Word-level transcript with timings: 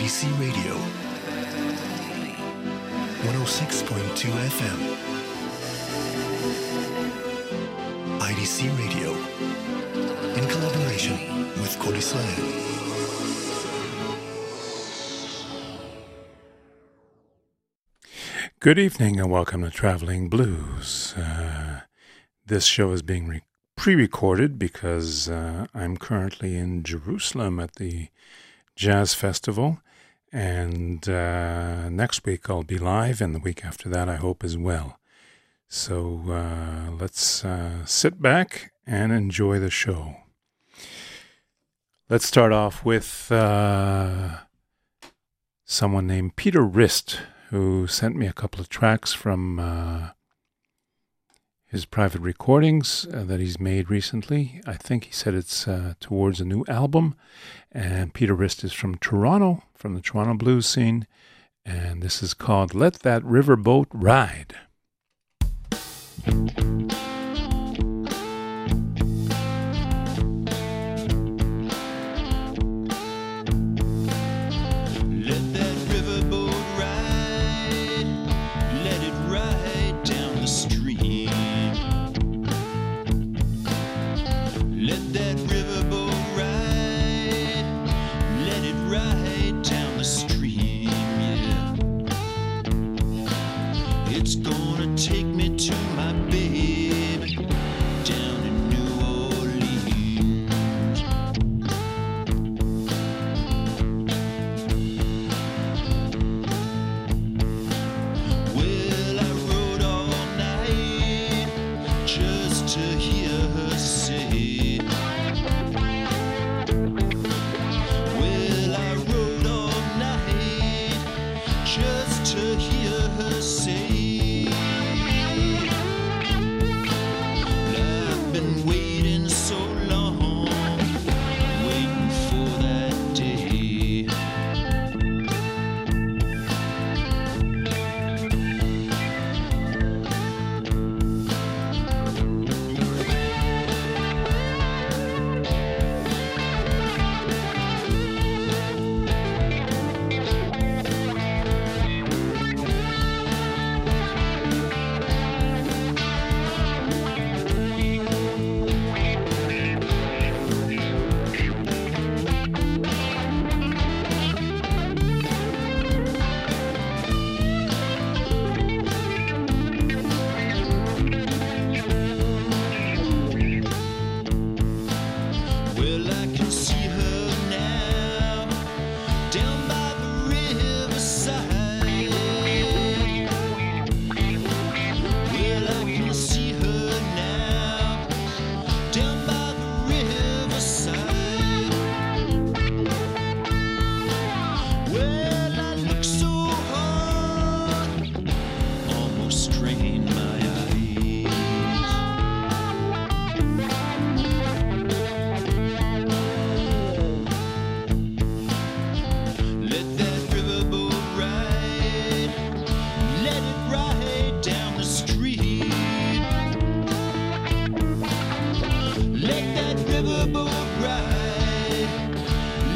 IDC 0.00 0.24
Radio, 0.40 0.74
106.2 3.28 4.32
FM. 4.56 4.78
IDC 8.18 8.78
Radio, 8.78 9.12
in 10.38 10.48
collaboration 10.48 11.18
with 11.60 11.76
Israel. 11.98 12.48
Good 18.58 18.78
evening 18.78 19.20
and 19.20 19.30
welcome 19.30 19.62
to 19.64 19.70
Traveling 19.70 20.30
Blues. 20.30 21.12
Uh, 21.14 21.80
this 22.46 22.64
show 22.64 22.90
is 22.92 23.02
being 23.02 23.28
re- 23.28 23.42
pre 23.76 23.94
recorded 23.94 24.58
because 24.58 25.28
uh, 25.28 25.66
I'm 25.74 25.98
currently 25.98 26.56
in 26.56 26.84
Jerusalem 26.84 27.60
at 27.60 27.74
the 27.74 28.08
Jazz 28.74 29.12
Festival. 29.12 29.82
And 30.32 31.08
uh, 31.08 31.88
next 31.88 32.24
week 32.24 32.48
I'll 32.48 32.62
be 32.62 32.78
live, 32.78 33.20
and 33.20 33.34
the 33.34 33.40
week 33.40 33.64
after 33.64 33.88
that 33.88 34.08
I 34.08 34.16
hope 34.16 34.44
as 34.44 34.56
well. 34.56 34.98
So 35.68 36.22
uh, 36.28 36.90
let's 36.92 37.44
uh, 37.44 37.84
sit 37.84 38.20
back 38.20 38.72
and 38.86 39.12
enjoy 39.12 39.58
the 39.58 39.70
show. 39.70 40.16
Let's 42.08 42.26
start 42.26 42.52
off 42.52 42.84
with 42.84 43.30
uh, 43.30 44.38
someone 45.64 46.08
named 46.08 46.34
Peter 46.34 46.62
Rist, 46.62 47.20
who 47.50 47.86
sent 47.86 48.16
me 48.16 48.26
a 48.26 48.32
couple 48.32 48.60
of 48.60 48.68
tracks 48.68 49.12
from 49.12 49.60
uh, 49.60 50.08
his 51.66 51.84
private 51.84 52.20
recordings 52.20 53.06
uh, 53.14 53.22
that 53.22 53.38
he's 53.38 53.60
made 53.60 53.90
recently. 53.90 54.60
I 54.66 54.74
think 54.74 55.04
he 55.04 55.12
said 55.12 55.34
it's 55.34 55.68
uh, 55.68 55.94
towards 56.00 56.40
a 56.40 56.44
new 56.44 56.64
album. 56.66 57.14
And 57.70 58.12
Peter 58.12 58.34
Rist 58.34 58.64
is 58.64 58.72
from 58.72 58.98
Toronto, 58.98 59.62
from 59.80 59.94
the 59.94 60.00
Toronto 60.02 60.34
blues 60.34 60.66
scene. 60.66 61.06
And 61.64 62.02
this 62.02 62.22
is 62.22 62.34
called 62.34 62.74
Let 62.74 63.00
That 63.00 63.24
River 63.24 63.56
Boat 63.56 63.88
Ride. 63.92 64.54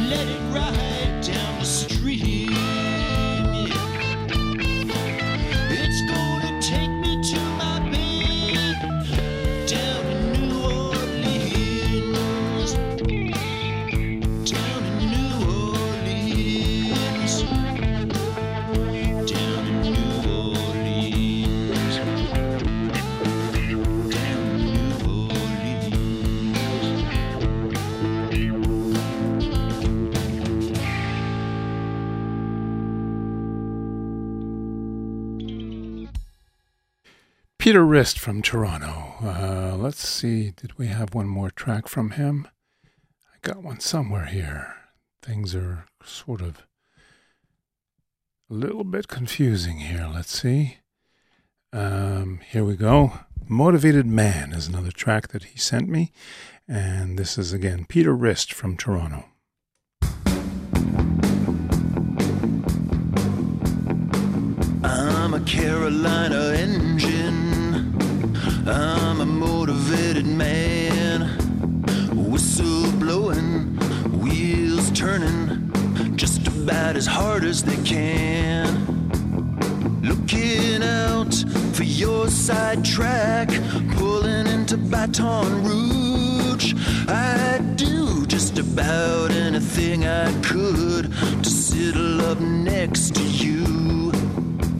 Let 0.09 0.29
it 0.29 0.41
ride 0.53 1.21
down 1.23 1.59
the 1.59 1.65
street. 1.65 2.44
Peter 37.65 37.87
Rist 37.87 38.19
from 38.19 38.43
Toronto. 38.43 39.15
Uh, 39.23 39.75
let's 39.75 40.07
see, 40.07 40.51
did 40.51 40.77
we 40.77 40.89
have 40.89 41.15
one 41.15 41.27
more 41.27 41.51
track 41.51 41.89
from 41.89 42.11
him? 42.11 42.47
I 42.85 43.39
got 43.41 43.63
one 43.63 43.81
somewhere 43.81 44.27
here. 44.27 44.75
Things 45.23 45.55
are 45.55 45.87
sort 46.03 46.43
of 46.43 46.67
a 48.51 48.53
little 48.53 48.85
bit 48.85 49.09
confusing 49.09 49.79
here. 49.79 50.07
Let's 50.13 50.39
see. 50.39 50.77
Um, 51.73 52.41
here 52.47 52.65
we 52.65 52.77
go. 52.77 53.21
Motivated 53.49 54.05
Man 54.05 54.53
is 54.53 54.69
another 54.69 54.93
track 54.93 55.29
that 55.29 55.45
he 55.45 55.59
sent 55.59 55.89
me. 55.89 56.13
And 56.69 57.19
this 57.19 57.39
is 57.39 57.55
again 57.55 57.87
Peter 57.89 58.15
Rist 58.15 58.53
from 58.53 58.77
Toronto. 58.77 59.25
I'm 64.83 65.33
a 65.33 65.41
Carolina 65.47 66.53
engine. 66.59 66.84
about 76.65 76.97
as 76.97 77.05
hard 77.05 77.45
as 77.45 77.63
they 77.63 77.77
can. 77.85 78.67
Looking 80.01 80.83
out 80.83 81.35
for 81.75 81.85
your 81.85 82.29
sidetrack, 82.29 83.49
pulling 83.97 84.47
into 84.47 84.79
Baton 84.79 85.63
Rouge. 85.63 86.73
I'd 87.07 87.77
do 87.77 88.25
just 88.25 88.59
about 88.59 89.31
anything 89.33 90.07
I 90.07 90.33
could 90.41 91.13
to 91.43 91.51
settle 91.51 92.23
up 92.23 92.41
next 92.41 93.15
to 93.17 93.23
you. 93.23 94.11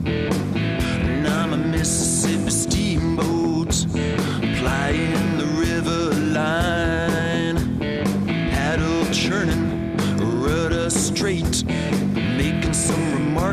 And 0.05 1.27
I'm 1.27 1.53
a 1.53 1.57
Mississippi 1.57 2.49
steamboat 2.49 3.85
plying 4.57 5.37
the 5.37 5.45
river 5.65 6.15
line, 6.33 7.57
paddle 8.49 9.05
churning, 9.13 9.95
rudder 10.41 10.89
straight 10.89 11.54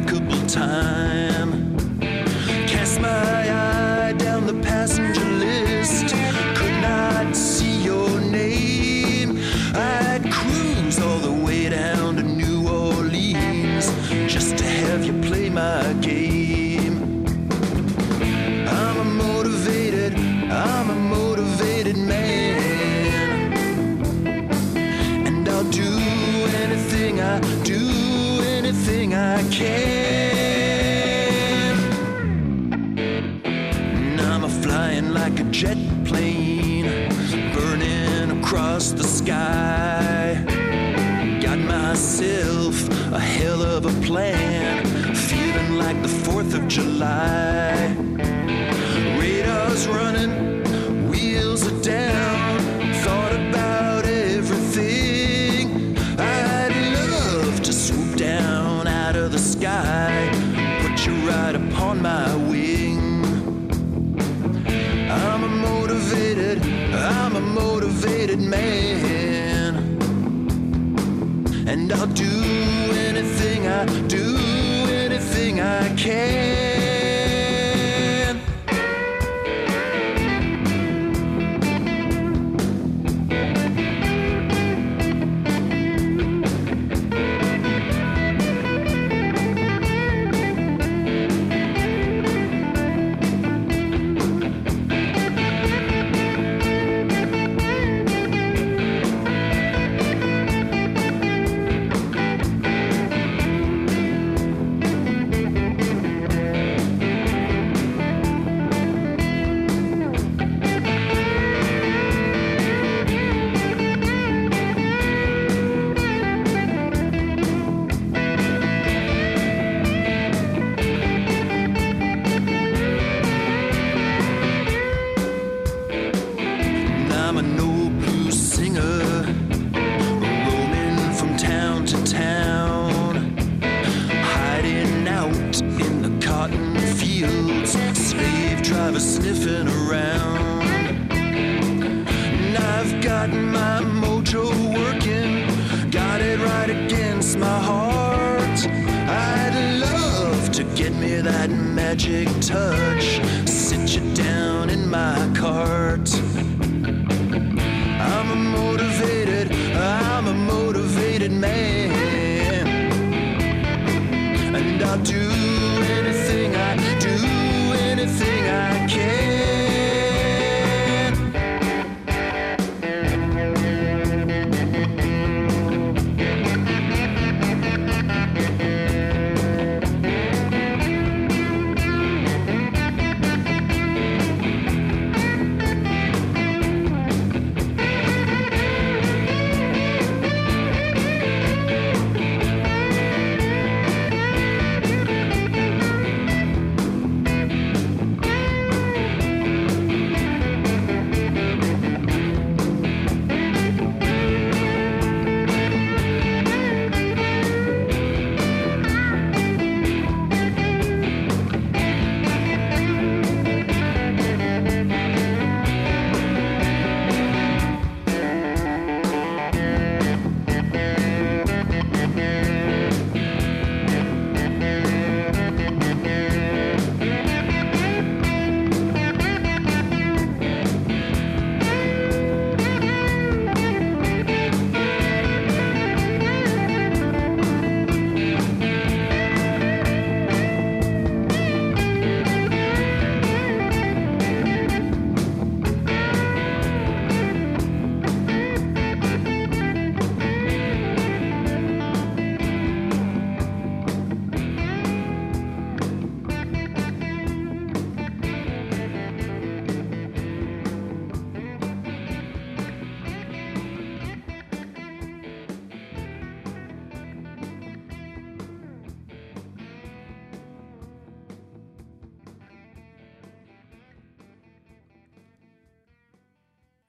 remarkable 0.01 0.47
time. 0.47 1.32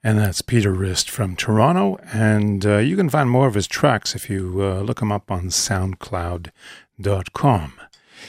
That's 0.04 0.42
Peter 0.42 0.70
Rist 0.70 1.08
from 1.08 1.34
Toronto. 1.34 1.96
And 2.12 2.66
uh, 2.66 2.76
you 2.76 2.94
can 2.94 3.08
find 3.08 3.30
more 3.30 3.46
of 3.46 3.54
his 3.54 3.66
tracks 3.66 4.14
if 4.14 4.28
you 4.28 4.62
uh, 4.62 4.82
look 4.82 5.00
him 5.00 5.10
up 5.10 5.30
on 5.30 5.44
SoundCloud.com. 5.44 7.72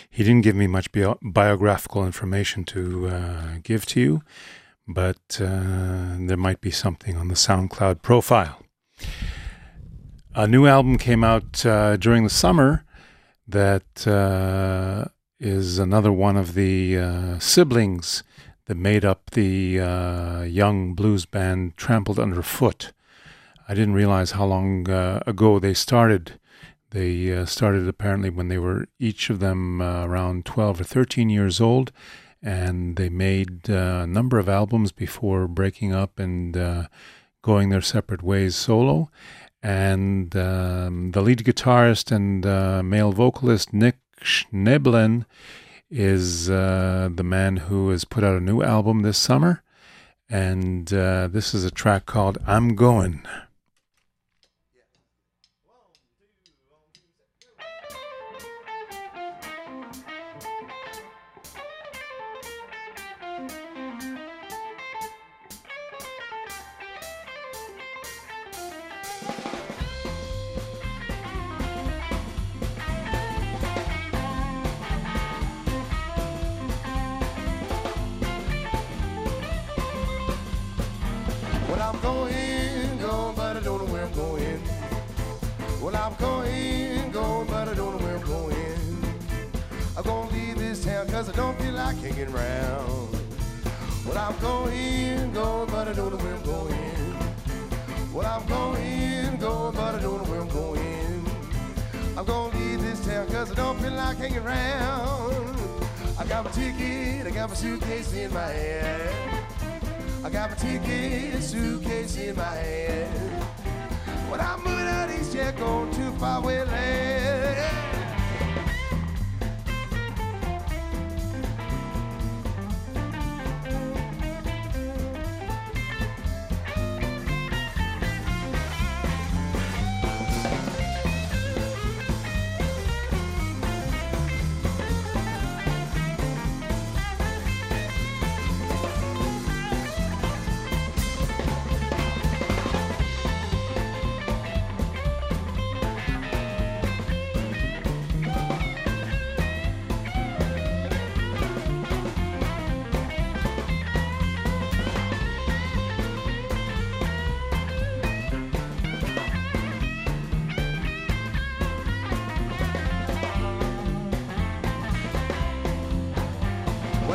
He 0.09 0.23
didn't 0.23 0.43
give 0.43 0.55
me 0.55 0.67
much 0.67 0.89
bio- 0.93 1.19
biographical 1.21 2.05
information 2.05 2.63
to 2.65 3.07
uh, 3.09 3.57
give 3.61 3.85
to 3.87 3.99
you, 3.99 4.21
but 4.87 5.41
uh, 5.41 6.15
there 6.17 6.37
might 6.37 6.61
be 6.61 6.71
something 6.71 7.17
on 7.17 7.27
the 7.27 7.33
SoundCloud 7.33 8.01
profile. 8.01 8.63
A 10.33 10.47
new 10.47 10.67
album 10.67 10.97
came 10.97 11.25
out 11.25 11.65
uh, 11.65 11.97
during 11.97 12.23
the 12.23 12.29
summer 12.29 12.85
that 13.49 14.07
uh, 14.07 15.09
is 15.41 15.77
another 15.77 16.13
one 16.13 16.37
of 16.37 16.53
the 16.53 17.37
siblings 17.39 18.23
that 18.65 18.77
made 18.77 19.05
up 19.05 19.31
the 19.31 19.79
uh, 19.79 20.41
young 20.43 20.93
blues 20.93 21.25
band 21.25 21.77
Trampled 21.77 22.19
Under 22.19 22.41
Foot. 22.41 22.93
I 23.67 23.73
didn't 23.73 23.93
realize 23.93 24.31
how 24.31 24.45
long 24.45 24.89
uh, 24.89 25.21
ago 25.25 25.59
they 25.59 25.73
started. 25.73 26.39
They 26.91 27.35
uh, 27.35 27.45
started 27.45 27.87
apparently 27.87 28.29
when 28.29 28.47
they 28.47 28.57
were 28.57 28.87
each 28.99 29.29
of 29.29 29.39
them 29.39 29.81
uh, 29.81 30.05
around 30.05 30.45
12 30.45 30.81
or 30.81 30.83
13 30.83 31.29
years 31.29 31.59
old, 31.59 31.91
and 32.41 32.95
they 32.95 33.09
made 33.09 33.69
uh, 33.69 34.01
a 34.03 34.07
number 34.07 34.39
of 34.39 34.49
albums 34.49 34.91
before 34.91 35.47
breaking 35.47 35.93
up 35.93 36.19
and 36.19 36.55
uh, 36.55 36.87
going 37.41 37.69
their 37.69 37.81
separate 37.81 38.23
ways 38.23 38.55
solo. 38.55 39.09
And 39.61 40.35
um, 40.35 41.11
the 41.11 41.21
lead 41.21 41.39
guitarist 41.39 42.11
and 42.11 42.45
male 42.87 43.11
vocalist 43.11 43.73
Nick 43.73 43.97
Schnebelen 44.21 45.25
is 45.89 46.49
uh, 46.49 47.09
the 47.13 47.23
man 47.23 47.57
who 47.57 47.89
has 47.89 48.05
put 48.05 48.23
out 48.23 48.37
a 48.37 48.43
new 48.43 48.61
album 48.61 49.01
this 49.01 49.17
summer. 49.17 49.61
And 50.29 50.91
uh, 50.91 51.27
this 51.27 51.53
is 51.53 51.63
a 51.63 51.71
track 51.71 52.05
called 52.05 52.37
I'm 52.47 52.75
Going. 52.75 53.21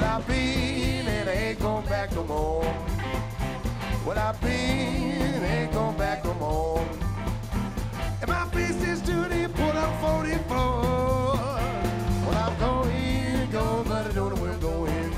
Well, 0.00 0.16
I've 0.16 0.26
been 0.26 1.07
and 1.07 1.28
I 1.28 1.33
ain't 1.33 1.61
going 1.61 1.85
back 1.87 2.14
no 2.14 2.25
more. 2.25 2.64
Well, 4.07 4.19
I've 4.19 4.40
been 4.40 5.21
and 5.21 5.45
ain't 5.45 5.73
going 5.73 5.99
back 5.99 6.25
no 6.25 6.33
more. 6.35 6.87
And 8.23 8.28
my 8.28 8.49
fist 8.49 8.83
is 8.83 9.02
to 9.02 9.12
the 9.12 9.50
put 9.52 9.76
up 9.76 10.00
44. 10.00 10.57
Well, 10.57 12.35
I'm 12.35 12.59
going, 12.59 13.50
going, 13.50 13.85
but 13.88 14.07
I 14.07 14.12
don't 14.12 14.35
know 14.35 14.42
where 14.42 14.52
I'm 14.52 14.61
going. 14.61 15.12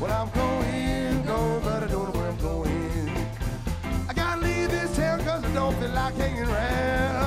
Well, 0.00 0.12
I'm 0.12 0.30
going, 0.30 1.24
going, 1.24 1.60
but 1.62 1.82
I 1.84 1.86
don't 1.86 2.12
know 2.12 2.20
where 2.20 2.28
I'm 2.28 2.38
going. 2.38 3.10
I 4.08 4.12
gotta 4.12 4.40
leave 4.40 4.70
this 4.72 4.96
town 4.96 5.22
cause 5.24 5.44
I 5.44 5.54
don't 5.54 5.76
feel 5.78 5.90
like 5.90 6.14
hanging 6.16 6.42
around. 6.42 7.19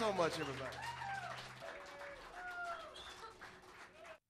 Much, 0.00 0.32
everybody. 0.40 0.76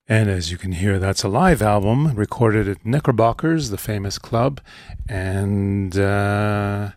And 0.08 0.28
as 0.28 0.50
you 0.50 0.58
can 0.58 0.72
hear, 0.72 0.98
that's 0.98 1.22
a 1.22 1.28
live 1.28 1.62
album 1.62 2.16
recorded 2.16 2.66
at 2.66 2.84
Knickerbockers, 2.84 3.70
the 3.70 3.78
famous 3.78 4.18
club. 4.18 4.60
And 5.08 5.96
uh, 5.96 6.90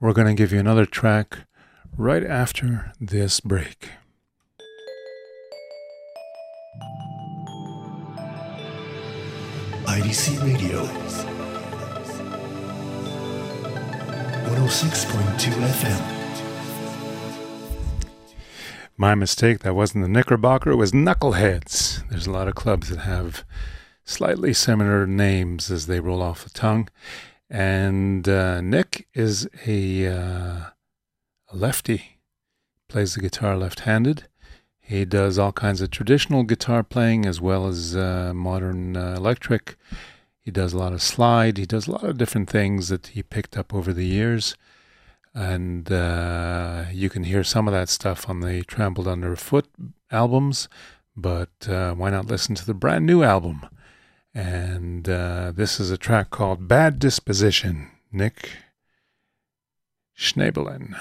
we're 0.00 0.14
going 0.14 0.28
to 0.28 0.34
give 0.34 0.50
you 0.52 0.58
another 0.58 0.86
track 0.86 1.40
right 1.98 2.24
after 2.24 2.92
this 2.98 3.40
break. 3.40 3.90
IDC 9.84 10.42
Radio 10.42 10.84
106.2 14.54 15.52
FM. 15.52 16.17
My 19.00 19.14
mistake, 19.14 19.60
that 19.60 19.76
wasn't 19.76 20.02
the 20.02 20.08
Knickerbocker, 20.08 20.72
it 20.72 20.74
was 20.76 20.90
Knuckleheads. 20.90 22.02
There's 22.08 22.26
a 22.26 22.32
lot 22.32 22.48
of 22.48 22.56
clubs 22.56 22.88
that 22.88 22.98
have 22.98 23.44
slightly 24.04 24.52
similar 24.52 25.06
names 25.06 25.70
as 25.70 25.86
they 25.86 26.00
roll 26.00 26.20
off 26.20 26.42
the 26.42 26.50
tongue. 26.50 26.88
And 27.48 28.28
uh, 28.28 28.60
Nick 28.60 29.06
is 29.14 29.48
a, 29.68 30.08
uh, 30.08 30.70
a 31.48 31.52
lefty, 31.52 32.18
plays 32.88 33.14
the 33.14 33.20
guitar 33.20 33.56
left 33.56 33.80
handed. 33.80 34.26
He 34.80 35.04
does 35.04 35.38
all 35.38 35.52
kinds 35.52 35.80
of 35.80 35.92
traditional 35.92 36.42
guitar 36.42 36.82
playing 36.82 37.24
as 37.24 37.40
well 37.40 37.68
as 37.68 37.94
uh, 37.94 38.32
modern 38.34 38.96
uh, 38.96 39.14
electric. 39.16 39.76
He 40.40 40.50
does 40.50 40.72
a 40.72 40.78
lot 40.78 40.92
of 40.92 41.02
slide. 41.02 41.56
He 41.56 41.66
does 41.66 41.86
a 41.86 41.92
lot 41.92 42.02
of 42.02 42.18
different 42.18 42.50
things 42.50 42.88
that 42.88 43.06
he 43.08 43.22
picked 43.22 43.56
up 43.56 43.72
over 43.72 43.92
the 43.92 44.06
years 44.06 44.56
and 45.38 45.92
uh, 45.92 46.86
you 46.92 47.08
can 47.08 47.22
hear 47.22 47.44
some 47.44 47.68
of 47.68 47.72
that 47.72 47.88
stuff 47.88 48.28
on 48.28 48.40
the 48.40 48.64
Trampled 48.64 49.06
Under 49.06 49.36
Foot 49.36 49.68
albums, 50.10 50.68
but 51.16 51.68
uh, 51.68 51.94
why 51.94 52.10
not 52.10 52.26
listen 52.26 52.56
to 52.56 52.66
the 52.66 52.74
brand 52.74 53.06
new 53.06 53.22
album? 53.22 53.64
And 54.34 55.08
uh, 55.08 55.52
this 55.54 55.78
is 55.78 55.92
a 55.92 55.96
track 55.96 56.30
called 56.30 56.66
Bad 56.66 56.98
Disposition, 56.98 57.88
Nick 58.10 58.50
Schnebelen. 60.18 60.96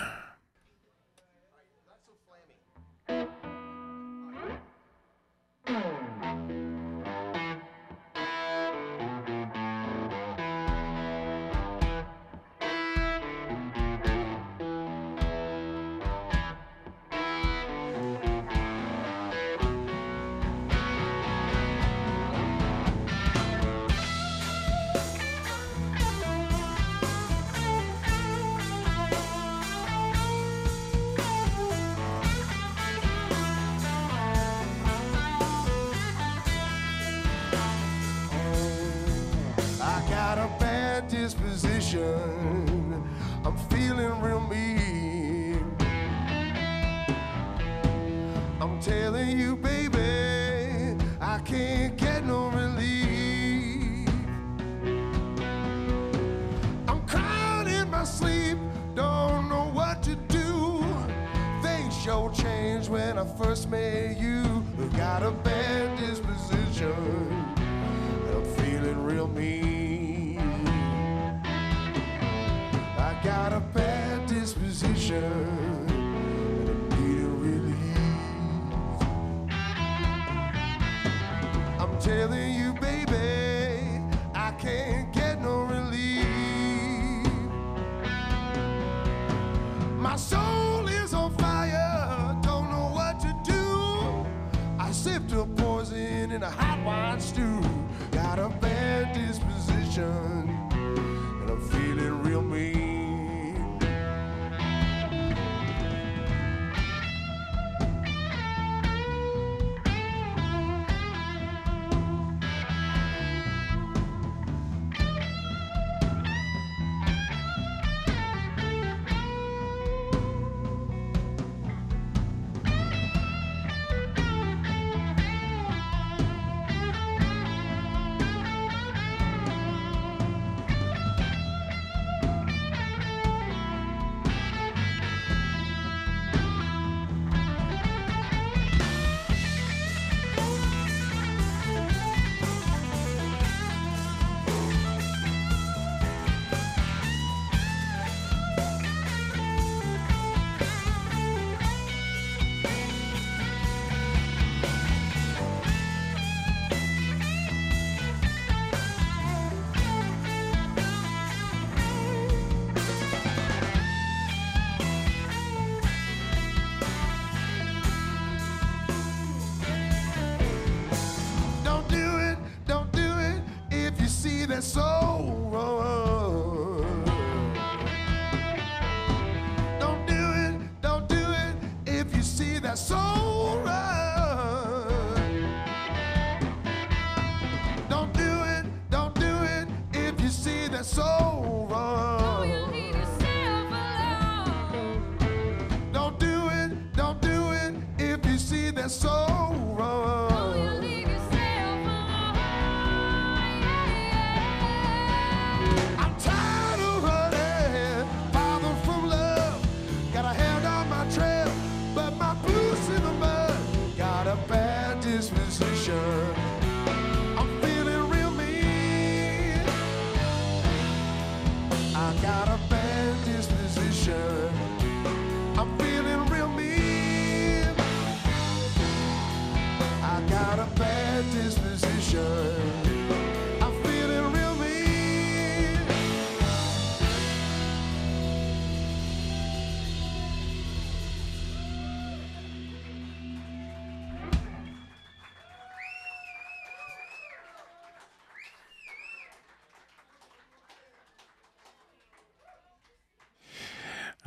to 95.37 95.45
poison 95.61 96.31
in 96.31 96.41
a 96.41 96.49
hot 96.49 96.83
wine 96.83 97.21
stew. 97.21 97.61
Got 98.09 98.39
a 98.39 98.49
bad 98.49 99.13
disposition. 99.13 100.66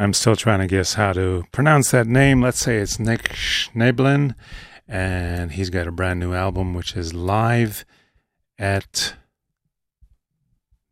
I'm 0.00 0.14
still 0.14 0.34
trying 0.34 0.60
to 0.60 0.66
guess 0.66 0.94
how 0.94 1.12
to 1.12 1.44
pronounce 1.52 1.90
that 1.90 2.06
name. 2.06 2.40
Let's 2.40 2.58
say 2.58 2.78
it's 2.78 2.98
Nick 2.98 3.34
Schneblin, 3.34 4.34
and 4.88 5.52
he's 5.52 5.68
got 5.68 5.86
a 5.86 5.92
brand 5.92 6.18
new 6.18 6.32
album 6.32 6.72
which 6.72 6.96
is 6.96 7.12
live 7.12 7.84
at. 8.58 9.12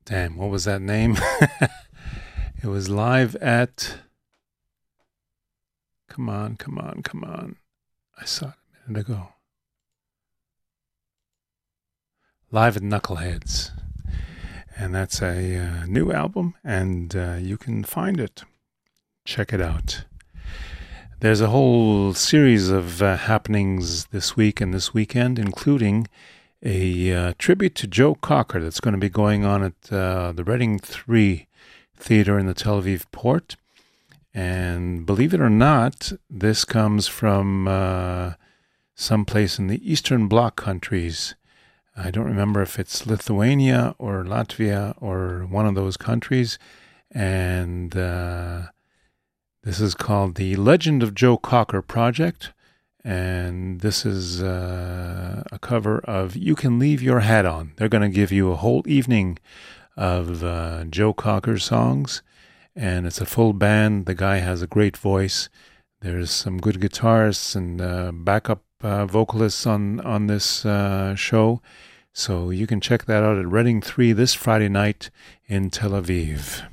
Damn, 0.04 0.36
what 0.36 0.50
was 0.50 0.64
that 0.66 0.82
name? 0.82 1.16
it 2.62 2.66
was 2.66 2.90
live 2.90 3.34
at. 3.36 3.96
Come 6.10 6.28
on, 6.28 6.56
come 6.56 6.78
on, 6.78 7.02
come 7.02 7.24
on. 7.24 7.56
I 8.20 8.26
saw 8.26 8.48
it 8.48 8.54
a 8.86 8.90
minute 8.90 9.08
ago. 9.08 9.28
Live 12.50 12.76
at 12.76 12.82
Knuckleheads. 12.82 13.70
And 14.76 14.94
that's 14.94 15.22
a 15.22 15.56
uh, 15.56 15.86
new 15.86 16.12
album, 16.12 16.56
and 16.62 17.16
uh, 17.16 17.36
you 17.40 17.56
can 17.56 17.84
find 17.84 18.20
it 18.20 18.42
Check 19.28 19.52
it 19.52 19.60
out. 19.60 20.04
There's 21.20 21.42
a 21.42 21.48
whole 21.48 22.14
series 22.14 22.70
of 22.70 23.02
uh, 23.02 23.18
happenings 23.18 24.06
this 24.06 24.38
week 24.38 24.58
and 24.62 24.72
this 24.72 24.94
weekend, 24.94 25.38
including 25.38 26.08
a 26.62 27.12
uh, 27.12 27.32
tribute 27.36 27.74
to 27.74 27.86
Joe 27.86 28.14
Cocker 28.14 28.58
that's 28.58 28.80
going 28.80 28.94
to 28.94 28.98
be 28.98 29.10
going 29.10 29.44
on 29.44 29.64
at 29.64 29.92
uh, 29.92 30.32
the 30.32 30.44
Reading 30.44 30.78
3 30.78 31.46
Theater 31.94 32.38
in 32.38 32.46
the 32.46 32.54
Tel 32.54 32.80
Aviv 32.80 33.04
port. 33.12 33.56
And 34.32 35.04
believe 35.04 35.34
it 35.34 35.42
or 35.42 35.50
not, 35.50 36.10
this 36.30 36.64
comes 36.64 37.06
from 37.06 37.68
uh, 37.68 38.32
someplace 38.94 39.58
in 39.58 39.66
the 39.66 39.92
Eastern 39.92 40.26
Bloc 40.26 40.56
countries. 40.56 41.34
I 41.94 42.10
don't 42.10 42.24
remember 42.24 42.62
if 42.62 42.78
it's 42.78 43.06
Lithuania 43.06 43.94
or 43.98 44.24
Latvia 44.24 44.94
or 45.02 45.46
one 45.50 45.66
of 45.66 45.74
those 45.74 45.98
countries. 45.98 46.58
And 47.10 47.94
uh, 47.94 48.68
this 49.68 49.80
is 49.82 49.94
called 49.94 50.36
the 50.36 50.56
Legend 50.56 51.02
of 51.02 51.14
Joe 51.14 51.36
Cocker 51.36 51.82
Project. 51.82 52.54
And 53.04 53.82
this 53.82 54.06
is 54.06 54.42
uh, 54.42 55.42
a 55.52 55.58
cover 55.58 55.98
of 55.98 56.34
You 56.34 56.54
Can 56.54 56.78
Leave 56.78 57.02
Your 57.02 57.20
Hat 57.20 57.44
On. 57.44 57.74
They're 57.76 57.90
going 57.90 58.10
to 58.10 58.16
give 58.16 58.32
you 58.32 58.50
a 58.50 58.56
whole 58.56 58.82
evening 58.86 59.38
of 59.94 60.42
uh, 60.42 60.84
Joe 60.84 61.12
Cocker 61.12 61.58
songs. 61.58 62.22
And 62.74 63.06
it's 63.06 63.20
a 63.20 63.26
full 63.26 63.52
band. 63.52 64.06
The 64.06 64.14
guy 64.14 64.38
has 64.38 64.62
a 64.62 64.66
great 64.66 64.96
voice. 64.96 65.50
There's 66.00 66.30
some 66.30 66.56
good 66.56 66.80
guitarists 66.80 67.54
and 67.54 67.82
uh, 67.82 68.10
backup 68.12 68.62
uh, 68.80 69.04
vocalists 69.04 69.66
on, 69.66 70.00
on 70.00 70.28
this 70.28 70.64
uh, 70.64 71.14
show. 71.14 71.60
So 72.14 72.48
you 72.48 72.66
can 72.66 72.80
check 72.80 73.04
that 73.04 73.22
out 73.22 73.36
at 73.36 73.46
Reading 73.46 73.82
3 73.82 74.12
this 74.14 74.32
Friday 74.32 74.70
night 74.70 75.10
in 75.46 75.68
Tel 75.68 75.90
Aviv. 75.90 76.66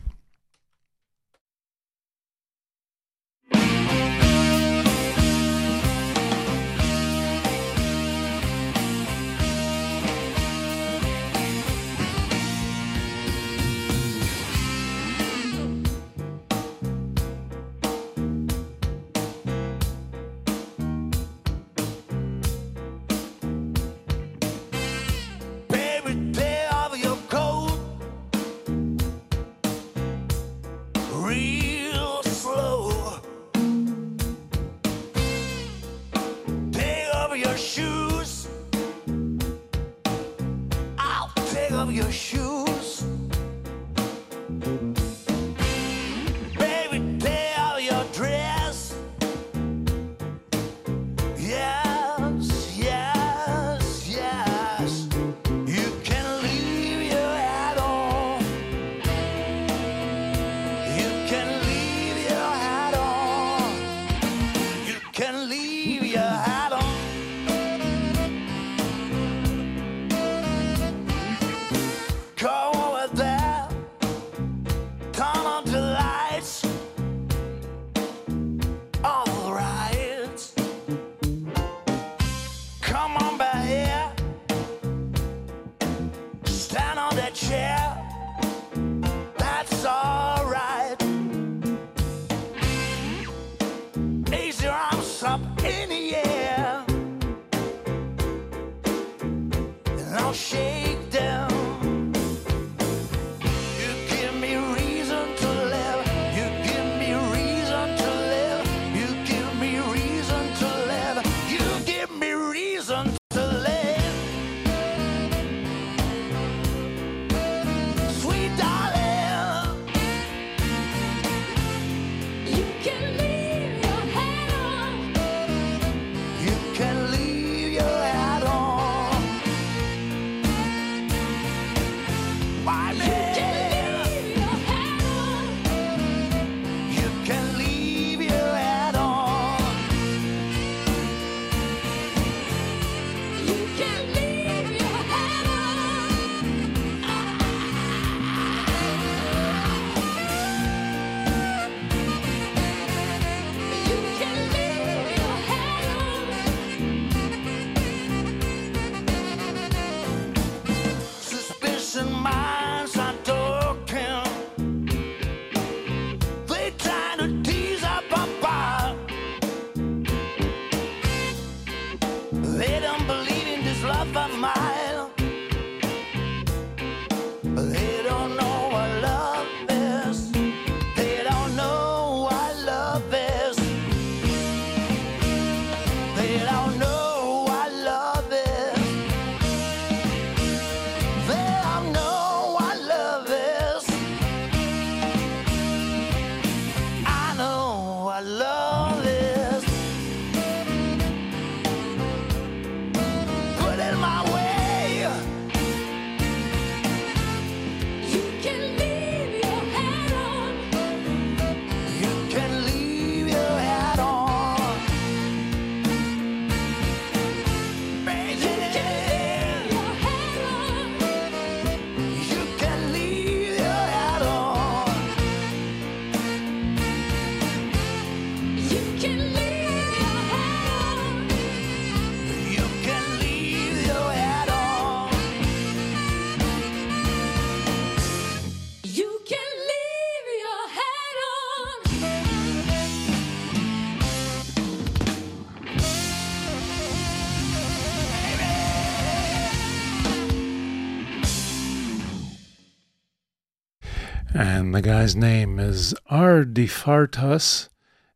The 254.76 254.82
guy's 254.82 255.16
name 255.16 255.58
is 255.58 255.96
Ardi 256.10 256.68
Fartas, 256.68 257.70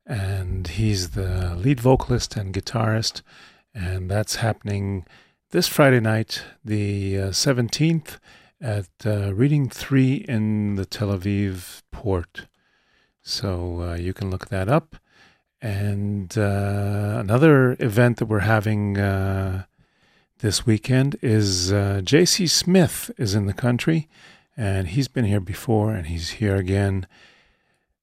and 0.05 0.67
he's 0.67 1.11
the 1.11 1.55
lead 1.55 1.79
vocalist 1.79 2.35
and 2.35 2.53
guitarist. 2.53 3.21
And 3.73 4.11
that's 4.11 4.35
happening 4.35 5.05
this 5.51 5.69
Friday 5.69 6.01
night, 6.01 6.43
the 6.65 7.17
uh, 7.17 7.29
17th, 7.29 8.17
at 8.59 8.89
uh, 9.05 9.33
Reading 9.33 9.69
3 9.69 10.15
in 10.27 10.75
the 10.75 10.85
Tel 10.85 11.17
Aviv 11.17 11.81
port. 11.93 12.47
So 13.21 13.81
uh, 13.81 13.95
you 13.95 14.13
can 14.13 14.29
look 14.29 14.49
that 14.49 14.67
up. 14.67 14.97
And 15.61 16.37
uh, 16.37 17.19
another 17.21 17.77
event 17.79 18.17
that 18.17 18.25
we're 18.25 18.39
having 18.39 18.97
uh, 18.97 19.63
this 20.39 20.65
weekend 20.65 21.17
is 21.21 21.71
uh, 21.71 22.01
J.C. 22.03 22.47
Smith 22.47 23.11
is 23.17 23.33
in 23.33 23.45
the 23.45 23.53
country 23.53 24.09
and 24.59 24.89
he's 24.89 25.07
been 25.07 25.23
here 25.23 25.39
before, 25.39 25.93
and 25.93 26.07
he's 26.07 26.31
here 26.31 26.57
again, 26.57 27.07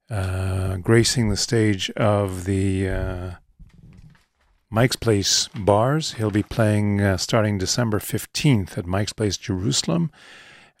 uh, 0.09 0.77
gracing 0.77 1.29
the 1.29 1.37
stage 1.37 1.91
of 1.91 2.45
the 2.45 2.89
uh, 2.89 3.31
Mike's 4.67 4.95
Place 4.95 5.49
bars. 5.49 6.13
He'll 6.13 6.31
be 6.31 6.41
playing 6.41 6.99
uh, 6.99 7.17
starting 7.17 7.59
December 7.59 7.99
15th 7.99 8.75
at 8.75 8.87
Mike's 8.87 9.13
Place 9.13 9.37
Jerusalem. 9.37 10.09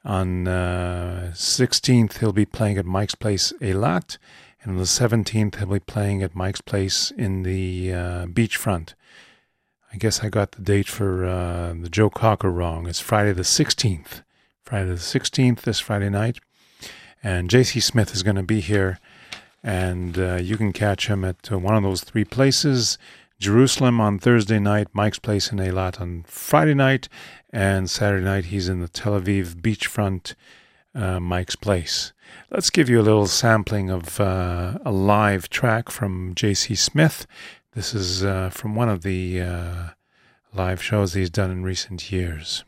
On 0.03 0.45
16th, 0.45 2.15
uh, 2.15 2.19
he'll 2.21 2.33
be 2.33 2.45
playing 2.45 2.79
at 2.79 2.85
Mike's 2.85 3.13
Place 3.13 3.53
Eilat. 3.61 4.17
And 4.63 4.71
on 4.71 4.77
the 4.77 4.83
17th, 4.85 5.57
he'll 5.57 5.67
be 5.67 5.79
playing 5.79 6.23
at 6.23 6.33
Mike's 6.33 6.61
Place 6.61 7.11
in 7.11 7.43
the 7.43 7.93
uh, 7.93 8.25
beachfront. 8.25 8.95
I 9.93 9.97
guess 9.97 10.23
I 10.23 10.29
got 10.29 10.53
the 10.53 10.63
date 10.63 10.87
for 10.87 11.23
uh, 11.23 11.75
the 11.79 11.89
Joe 11.89 12.09
Cocker 12.09 12.49
wrong. 12.49 12.87
It's 12.87 12.99
Friday 12.99 13.33
the 13.33 13.43
16th. 13.43 14.23
Friday 14.67 14.89
the 14.89 14.95
16th, 14.95 15.61
this 15.61 15.79
Friday 15.79 16.09
night. 16.09 16.39
And 17.23 17.49
JC 17.49 17.81
Smith 17.81 18.13
is 18.13 18.21
going 18.21 18.35
to 18.35 18.43
be 18.43 18.59
here, 18.59 18.99
and 19.63 20.19
uh, 20.19 20.35
you 20.41 20.57
can 20.57 20.73
catch 20.73 21.07
him 21.07 21.23
at 21.23 21.49
uh, 21.49 21.57
one 21.57 21.77
of 21.77 21.83
those 21.83 22.03
three 22.03 22.25
places 22.25 22.97
Jerusalem 23.39 24.01
on 24.01 24.19
Thursday 24.19 24.59
night, 24.59 24.89
Mike's 24.91 25.19
Place 25.19 25.53
in 25.53 25.59
Eilat 25.59 26.01
on 26.01 26.25
Friday 26.27 26.73
night, 26.73 27.07
and 27.53 27.89
Saturday 27.89 28.25
night 28.25 28.45
he's 28.45 28.67
in 28.67 28.81
the 28.81 28.89
Tel 28.89 29.17
Aviv 29.17 29.55
beachfront 29.55 30.35
uh, 30.93 31.21
Mike's 31.21 31.55
Place. 31.55 32.11
Let's 32.51 32.69
give 32.69 32.89
you 32.89 32.99
a 32.99 33.07
little 33.07 33.27
sampling 33.27 33.89
of 33.89 34.19
uh, 34.19 34.79
a 34.83 34.91
live 34.91 35.47
track 35.47 35.89
from 35.89 36.33
J.C. 36.35 36.75
Smith. 36.75 37.25
This 37.71 37.93
is 37.93 38.21
uh, 38.21 38.49
from 38.49 38.75
one 38.75 38.89
of 38.89 39.03
the 39.03 39.39
uh, 39.39 39.83
live 40.53 40.83
shows 40.83 41.13
he's 41.13 41.29
done 41.29 41.51
in 41.51 41.63
recent 41.63 42.11
years. 42.11 42.65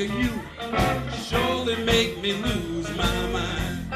of 0.00 0.10
you 0.18 0.40
surely 1.24 1.76
make 1.84 2.22
me 2.22 2.32
lose 2.32 2.88
my 2.96 3.26
mind. 3.28 3.90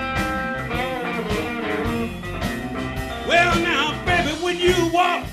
Well 3.26 3.58
now, 3.60 4.04
baby, 4.04 4.32
when 4.42 4.58
you 4.58 4.90
walk, 4.92 5.26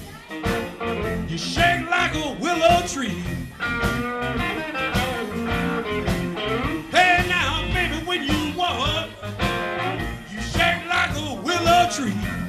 you 1.28 1.38
shake 1.38 1.90
like 1.90 2.16
a 2.16 2.38
willow 2.40 2.88
tree. 2.88 3.22
Hey 6.90 7.26
now, 7.28 7.68
baby, 7.74 8.06
when 8.06 8.24
you 8.24 8.58
walk, 8.58 9.10
you 10.32 10.42
shake 10.42 10.86
like 10.88 11.18
a 11.18 11.42
willow 11.42 11.90
tree. 11.92 12.41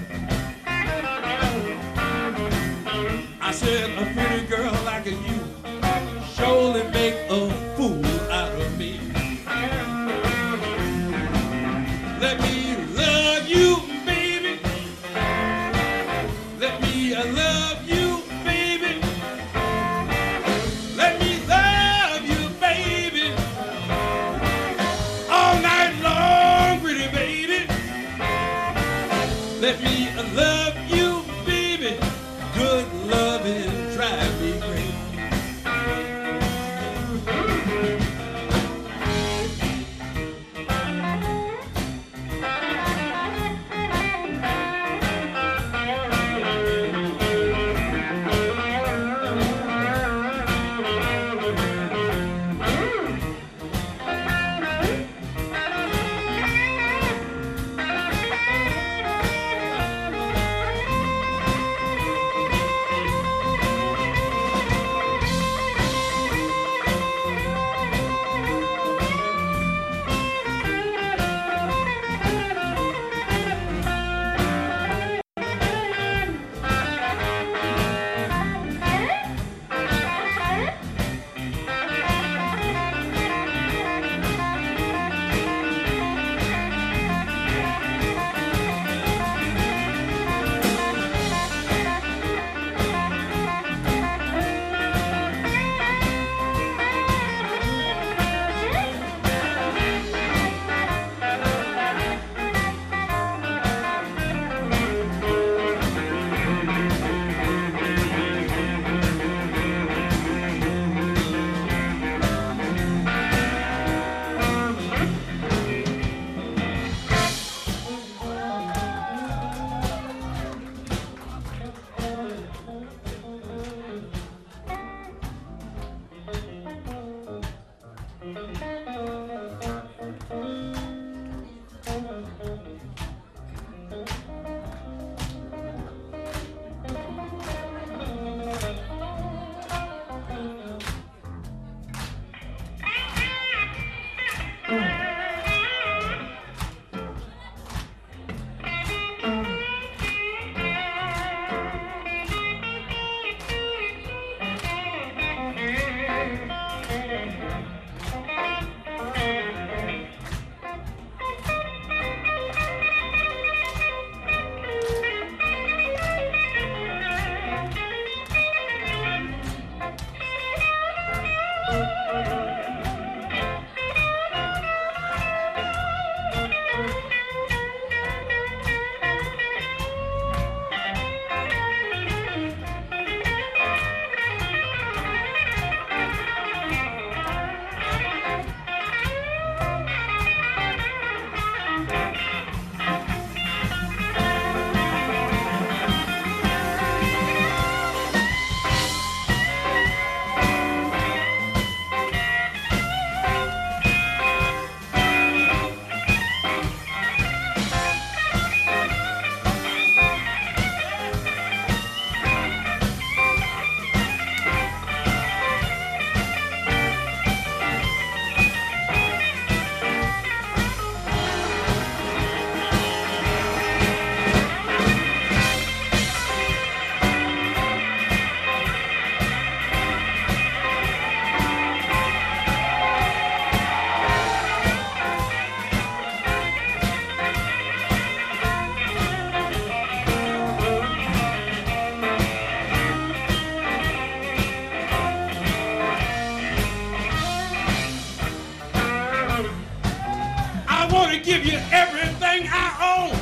give 251.33 251.47
you 251.47 251.59
everything 251.71 252.47
I 252.53 252.69
own 252.93 253.17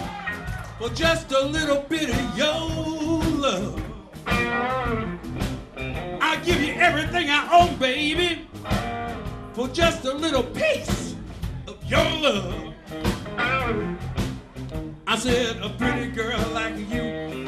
for 0.80 0.90
just 0.96 1.30
a 1.30 1.44
little 1.44 1.82
bit 1.82 2.10
of 2.10 2.36
your 2.36 2.68
love. 3.38 3.80
I 4.26 5.16
give 6.44 6.60
you 6.60 6.72
everything 6.72 7.30
I 7.30 7.48
own, 7.52 7.76
baby, 7.76 8.48
for 9.52 9.68
just 9.68 10.04
a 10.06 10.12
little 10.12 10.42
piece 10.42 11.14
of 11.68 11.76
your 11.88 12.02
love. 12.02 12.74
I 15.06 15.16
said, 15.16 15.58
a 15.58 15.70
pretty 15.70 16.10
girl 16.10 16.40
like 16.52 16.76
you 16.90 17.46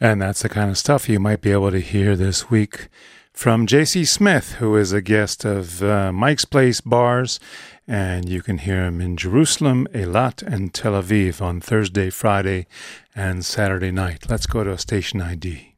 And 0.00 0.22
that's 0.22 0.42
the 0.42 0.48
kind 0.48 0.70
of 0.70 0.78
stuff 0.78 1.08
you 1.08 1.18
might 1.18 1.40
be 1.40 1.50
able 1.50 1.72
to 1.72 1.80
hear 1.80 2.14
this 2.14 2.48
week 2.48 2.88
from 3.32 3.66
JC 3.66 4.06
Smith, 4.06 4.54
who 4.54 4.76
is 4.76 4.92
a 4.92 5.00
guest 5.00 5.44
of 5.44 5.82
uh, 5.82 6.12
Mike's 6.12 6.44
Place 6.44 6.80
Bars. 6.80 7.40
And 7.86 8.28
you 8.28 8.42
can 8.42 8.58
hear 8.58 8.84
him 8.84 9.00
in 9.00 9.16
Jerusalem, 9.16 9.88
Eilat, 9.92 10.42
and 10.42 10.72
Tel 10.72 10.92
Aviv 10.92 11.40
on 11.40 11.60
Thursday, 11.60 12.10
Friday, 12.10 12.66
and 13.16 13.44
Saturday 13.44 13.90
night. 13.90 14.26
Let's 14.28 14.46
go 14.46 14.62
to 14.62 14.70
a 14.70 14.78
station 14.78 15.20
ID. 15.20 15.74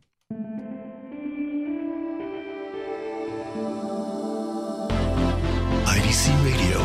IDC 5.87 6.45
Radio 6.45 6.79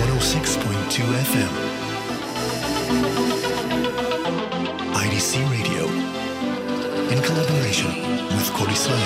106.2 0.00 1.02
FM. 1.24 1.69
Kol 8.60 8.68
Israel. 8.68 8.98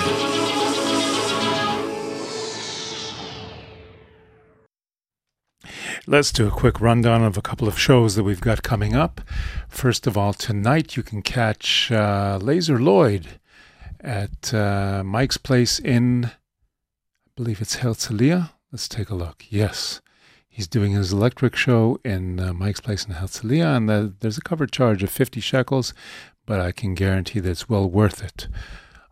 Let's 6.08 6.32
do 6.32 6.48
a 6.48 6.50
quick 6.50 6.80
rundown 6.80 7.22
of 7.22 7.36
a 7.38 7.42
couple 7.42 7.68
of 7.68 7.78
shows 7.78 8.16
that 8.16 8.24
we've 8.24 8.40
got 8.40 8.64
coming 8.64 8.96
up. 8.96 9.20
First 9.68 10.08
of 10.08 10.18
all, 10.18 10.32
tonight 10.32 10.96
you 10.96 11.04
can 11.04 11.22
catch 11.22 11.92
uh, 11.92 12.40
Lazer 12.42 12.80
Lloyd 12.80 13.38
at 14.00 14.52
uh, 14.52 15.04
Mike's 15.04 15.36
Place 15.36 15.78
in, 15.78 16.24
I 16.24 16.30
believe 17.36 17.60
it's 17.60 17.76
Herzliya. 17.76 18.50
Let's 18.72 18.88
take 18.88 19.08
a 19.08 19.14
look. 19.14 19.44
Yes, 19.50 20.02
he's 20.48 20.66
doing 20.66 20.94
his 20.94 21.12
electric 21.12 21.54
show 21.54 22.00
in 22.04 22.40
uh, 22.40 22.52
Mike's 22.52 22.80
Place 22.80 23.04
in 23.04 23.14
Herzliya, 23.14 23.76
and 23.76 23.88
the, 23.88 24.14
there's 24.18 24.38
a 24.38 24.42
cover 24.42 24.66
charge 24.66 25.04
of 25.04 25.10
50 25.10 25.38
shekels, 25.38 25.94
but 26.44 26.58
I 26.58 26.72
can 26.72 26.94
guarantee 26.94 27.38
that 27.38 27.50
it's 27.50 27.68
well 27.68 27.88
worth 27.88 28.20
it. 28.20 28.48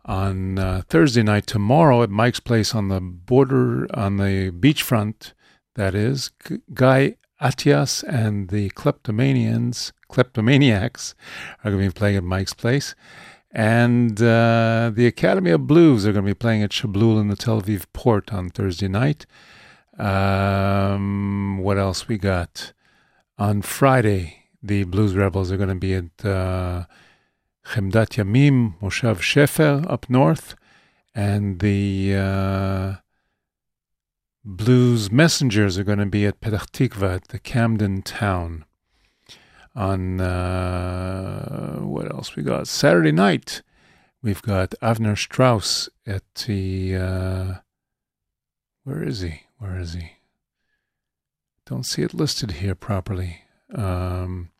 On 0.05 0.59
uh, 0.59 0.81
Thursday 0.89 1.23
night, 1.23 1.47
tomorrow 1.47 2.03
at 2.03 2.09
Mike's 2.09 2.41
Place 2.41 2.75
on 2.75 2.89
the 2.89 2.99
border, 2.99 3.87
on 3.95 4.17
the 4.17 4.51
beachfront, 4.51 5.33
that 5.75 5.95
is, 5.95 6.31
Guy 6.73 7.15
Atias 7.41 8.03
and 8.03 8.49
the 8.49 8.69
Kleptomanians, 8.71 9.93
Kleptomaniacs 10.09 11.13
are 11.63 11.71
going 11.71 11.83
to 11.83 11.89
be 11.89 11.97
playing 11.97 12.17
at 12.17 12.23
Mike's 12.23 12.53
Place. 12.53 12.95
And 13.51 14.21
uh, 14.21 14.91
the 14.93 15.05
Academy 15.05 15.51
of 15.51 15.67
Blues 15.67 16.05
are 16.05 16.11
going 16.11 16.25
to 16.25 16.31
be 16.31 16.33
playing 16.33 16.63
at 16.63 16.71
Shablul 16.71 17.21
in 17.21 17.27
the 17.27 17.35
Tel 17.35 17.61
Aviv 17.61 17.85
port 17.93 18.33
on 18.33 18.49
Thursday 18.49 18.87
night. 18.87 19.25
Um, 19.97 21.59
what 21.59 21.77
else 21.77 22.07
we 22.07 22.17
got? 22.17 22.73
On 23.37 23.61
Friday, 23.61 24.47
the 24.61 24.85
Blues 24.85 25.15
Rebels 25.15 25.51
are 25.51 25.57
going 25.57 25.69
to 25.69 25.75
be 25.75 25.93
at 25.93 26.25
uh, 26.25 26.85
Chemdat 27.65 28.17
Yamim, 28.17 28.79
Moshav 28.79 29.19
Shefer 29.19 29.89
up 29.89 30.09
north. 30.09 30.55
And 31.15 31.59
the 31.59 32.15
uh, 32.15 32.93
Blues 34.43 35.11
Messengers 35.11 35.77
are 35.77 35.83
going 35.83 35.99
to 35.99 36.05
be 36.05 36.25
at 36.25 36.41
Petach 36.41 36.69
Tikva 36.71 37.15
at 37.15 37.27
the 37.29 37.39
Camden 37.39 38.01
town. 38.01 38.65
On 39.75 40.21
uh, 40.21 41.77
what 41.79 42.11
else 42.11 42.35
we 42.35 42.43
got? 42.43 42.67
Saturday 42.67 43.11
night, 43.11 43.61
we've 44.21 44.41
got 44.41 44.71
Avner 44.81 45.17
Strauss 45.17 45.89
at 46.05 46.23
the. 46.45 46.95
Uh, 46.95 47.53
where 48.83 49.03
is 49.03 49.21
he? 49.21 49.43
Where 49.57 49.79
is 49.79 49.93
he? 49.93 50.13
Don't 51.65 51.85
see 51.85 52.03
it 52.03 52.13
listed 52.13 52.51
here 52.51 52.75
properly. 52.75 53.43
Um, 53.73 54.51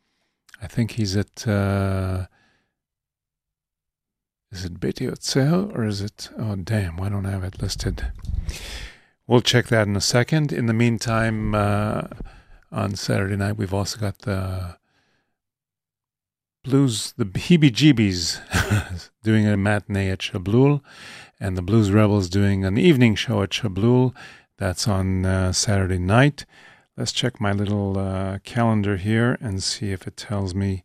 I 0.60 0.66
think 0.66 0.92
he's 0.92 1.16
at. 1.16 1.46
Uh, 1.46 2.26
is 4.54 4.64
it 4.64 4.78
Beit 4.78 4.96
Yotzeh 4.96 5.76
or 5.76 5.84
is 5.84 6.00
it? 6.00 6.30
Oh, 6.38 6.54
damn! 6.54 6.96
Why 6.96 7.08
don't 7.08 7.26
I 7.26 7.32
have 7.32 7.42
it 7.42 7.60
listed? 7.60 8.12
We'll 9.26 9.40
check 9.40 9.66
that 9.66 9.88
in 9.88 9.96
a 9.96 10.00
second. 10.00 10.52
In 10.52 10.66
the 10.66 10.72
meantime, 10.72 11.54
uh, 11.54 12.02
on 12.70 12.94
Saturday 12.94 13.36
night, 13.36 13.56
we've 13.56 13.74
also 13.74 13.98
got 13.98 14.20
the 14.20 14.76
Blues, 16.62 17.14
the 17.16 17.24
Heebie 17.24 17.72
Jeebies 17.72 19.10
doing 19.22 19.46
a 19.46 19.56
matinee 19.56 20.10
at 20.10 20.20
Shablul, 20.20 20.82
and 21.40 21.56
the 21.56 21.62
Blues 21.62 21.90
Rebels 21.90 22.28
doing 22.28 22.64
an 22.64 22.78
evening 22.78 23.16
show 23.16 23.42
at 23.42 23.50
Shablul. 23.50 24.14
That's 24.58 24.86
on 24.86 25.26
uh, 25.26 25.52
Saturday 25.52 25.98
night. 25.98 26.46
Let's 26.96 27.12
check 27.12 27.40
my 27.40 27.50
little 27.50 27.98
uh, 27.98 28.38
calendar 28.44 28.98
here 28.98 29.36
and 29.40 29.62
see 29.62 29.90
if 29.90 30.06
it 30.06 30.16
tells 30.16 30.54
me. 30.54 30.84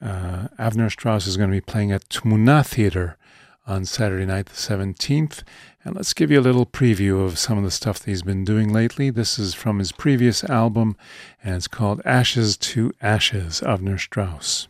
Uh, 0.00 0.48
Avner 0.58 0.90
Strauss 0.90 1.26
is 1.26 1.36
going 1.36 1.50
to 1.50 1.56
be 1.56 1.60
playing 1.60 1.92
at 1.92 2.08
Tmuna 2.08 2.66
Theater 2.66 3.16
on 3.66 3.84
Saturday 3.84 4.26
night, 4.26 4.46
the 4.46 4.52
17th. 4.52 5.42
And 5.84 5.94
let's 5.96 6.12
give 6.12 6.30
you 6.30 6.40
a 6.40 6.42
little 6.42 6.66
preview 6.66 7.24
of 7.24 7.38
some 7.38 7.58
of 7.58 7.64
the 7.64 7.70
stuff 7.70 7.98
that 7.98 8.10
he's 8.10 8.22
been 8.22 8.44
doing 8.44 8.72
lately. 8.72 9.10
This 9.10 9.38
is 9.38 9.54
from 9.54 9.78
his 9.78 9.92
previous 9.92 10.44
album, 10.44 10.96
and 11.42 11.56
it's 11.56 11.68
called 11.68 12.00
Ashes 12.04 12.56
to 12.58 12.92
Ashes, 13.00 13.60
Avner 13.60 13.98
Strauss. 13.98 14.68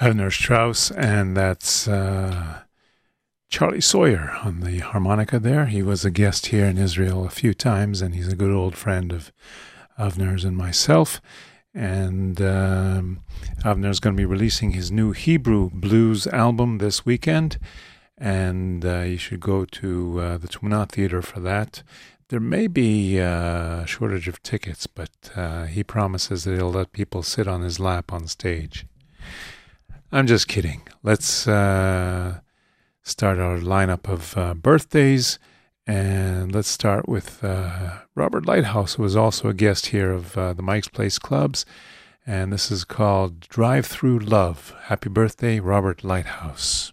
Avner 0.00 0.32
Strauss, 0.32 0.90
and 0.92 1.36
that's 1.36 1.86
uh, 1.86 2.60
Charlie 3.50 3.82
Sawyer 3.82 4.30
on 4.42 4.60
the 4.60 4.78
harmonica 4.78 5.38
there. 5.38 5.66
He 5.66 5.82
was 5.82 6.06
a 6.06 6.10
guest 6.10 6.46
here 6.46 6.64
in 6.64 6.78
Israel 6.78 7.26
a 7.26 7.30
few 7.30 7.52
times, 7.52 8.00
and 8.00 8.14
he's 8.14 8.32
a 8.32 8.36
good 8.36 8.50
old 8.50 8.76
friend 8.76 9.12
of 9.12 9.30
Avner's 9.98 10.42
and 10.42 10.56
myself. 10.56 11.20
And 11.74 12.40
um, 12.40 13.20
Avner's 13.62 14.00
going 14.00 14.16
to 14.16 14.20
be 14.20 14.24
releasing 14.24 14.70
his 14.70 14.90
new 14.90 15.12
Hebrew 15.12 15.68
blues 15.70 16.26
album 16.28 16.78
this 16.78 17.04
weekend, 17.04 17.58
and 18.16 18.82
uh, 18.82 19.00
you 19.00 19.18
should 19.18 19.40
go 19.40 19.66
to 19.66 20.18
uh, 20.18 20.38
the 20.38 20.48
Tmuna 20.48 20.88
Theater 20.88 21.20
for 21.20 21.40
that. 21.40 21.82
There 22.30 22.40
may 22.40 22.68
be 22.68 23.18
a 23.18 23.84
shortage 23.86 24.28
of 24.28 24.42
tickets, 24.42 24.86
but 24.86 25.10
uh, 25.36 25.64
he 25.64 25.84
promises 25.84 26.44
that 26.44 26.54
he'll 26.54 26.72
let 26.72 26.92
people 26.92 27.22
sit 27.22 27.46
on 27.46 27.60
his 27.60 27.78
lap 27.78 28.14
on 28.14 28.28
stage. 28.28 28.86
I'm 30.12 30.26
just 30.26 30.48
kidding. 30.48 30.82
Let's 31.04 31.46
uh, 31.46 32.40
start 33.02 33.38
our 33.38 33.58
lineup 33.58 34.08
of 34.08 34.36
uh, 34.36 34.54
birthdays. 34.54 35.38
And 35.86 36.52
let's 36.52 36.68
start 36.68 37.08
with 37.08 37.42
uh, 37.44 37.98
Robert 38.16 38.44
Lighthouse, 38.44 38.94
who 38.94 39.04
was 39.04 39.16
also 39.16 39.48
a 39.48 39.54
guest 39.54 39.86
here 39.86 40.12
of 40.12 40.36
uh, 40.36 40.52
the 40.52 40.62
Mike's 40.62 40.88
Place 40.88 41.18
Clubs. 41.18 41.64
And 42.26 42.52
this 42.52 42.70
is 42.70 42.84
called 42.84 43.40
Drive 43.40 43.86
Through 43.86 44.18
Love. 44.18 44.74
Happy 44.84 45.08
birthday, 45.08 45.60
Robert 45.60 46.02
Lighthouse. 46.02 46.92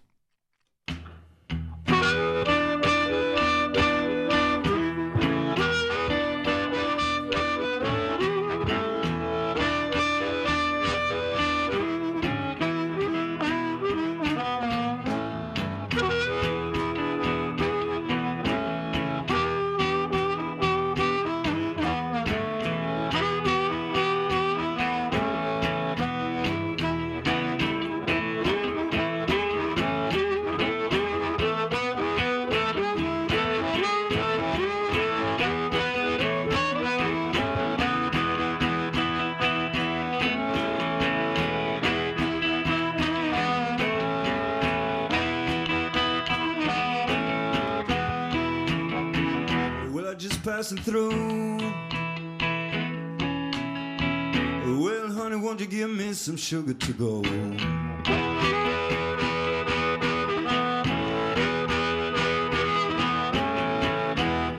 Sugar 56.38 56.72
to 56.72 56.92
go? 56.92 57.22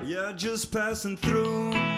Yeah, 0.05 0.33
just 0.35 0.71
passing 0.73 1.15
through. 1.15 1.88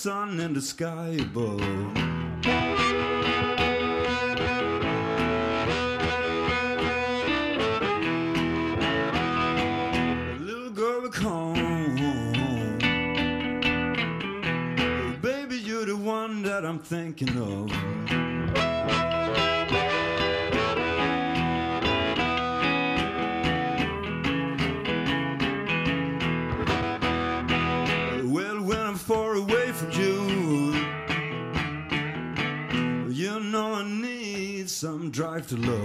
Sun 0.00 0.40
in 0.40 0.54
the 0.54 0.62
sky 0.62 1.14
above. 1.20 1.60
Little 10.40 10.70
girl. 10.70 11.00
Baby, 15.20 15.56
you're 15.58 15.84
the 15.84 15.98
one 16.02 16.42
that 16.44 16.64
I'm 16.64 16.78
thinking 16.78 17.36
of. 17.36 18.29
To 35.50 35.56
love. 35.56 35.79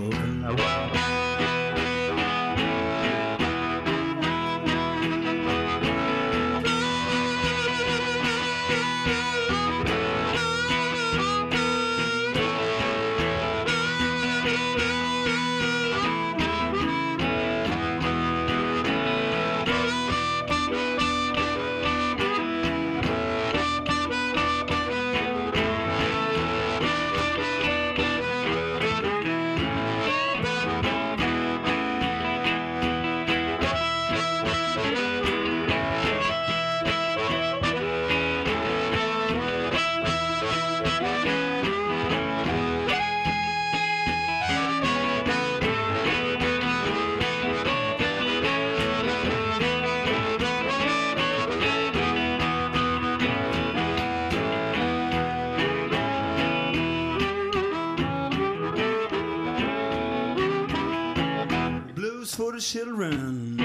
Children. 62.95 63.57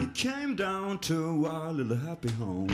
He 0.00 0.06
came 0.08 0.54
down 0.54 0.98
to 0.98 1.46
our 1.46 1.72
little 1.72 1.96
happy 1.96 2.30
home. 2.32 2.66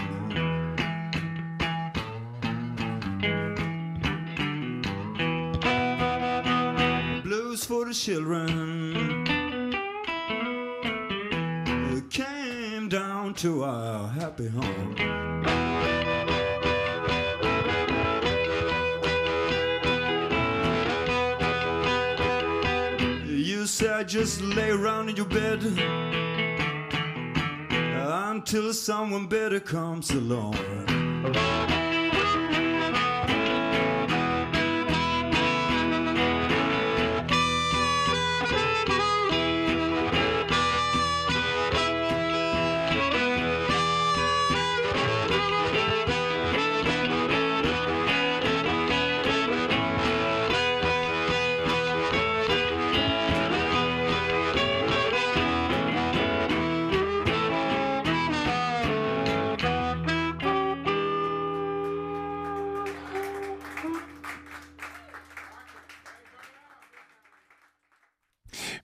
Blues 7.23 7.65
for 7.65 7.85
the 7.85 7.95
children. 7.95 9.27
He 11.95 12.01
came 12.11 12.89
down 12.89 13.35
to 13.35 13.63
our 13.63 14.09
happy 14.09 14.49
home. 14.49 15.62
Just 24.13 24.43
lay 24.43 24.69
around 24.69 25.09
in 25.09 25.17
your 25.17 25.25
bed 25.25 25.63
until 28.31 28.75
someone 28.75 29.27
better 29.27 29.59
comes 29.59 30.11
along. 30.11 31.02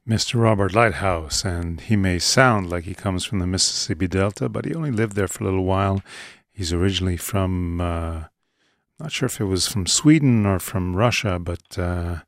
Mr. 0.09 0.41
Robert 0.41 0.75
Lighthouse, 0.75 1.45
and 1.45 1.83
he 1.83 1.95
may 1.95 2.19
sound 2.19 2.71
like 2.71 2.85
he 2.85 2.95
comes 2.95 3.27
from 3.27 3.41
the 3.41 3.47
Mississippi 3.47 4.09
Delta, 4.09 4.49
but 4.49 4.65
he 4.65 4.75
only 4.75 4.91
lived 4.91 5.17
there 5.17 5.29
for 5.29 5.45
a 5.45 5.47
little 5.47 5.67
while. 5.67 6.01
He's 6.51 6.73
originally 6.73 7.19
from, 7.19 7.79
uh, 7.79 8.25
not 8.99 9.13
sure 9.13 9.27
if 9.27 9.39
it 9.39 9.45
was 9.45 9.69
from 9.69 9.87
Sweden 9.87 10.47
or 10.47 10.61
from 10.61 10.97
Russia, 10.97 11.39
but 11.39 11.79
uh, 11.79 12.21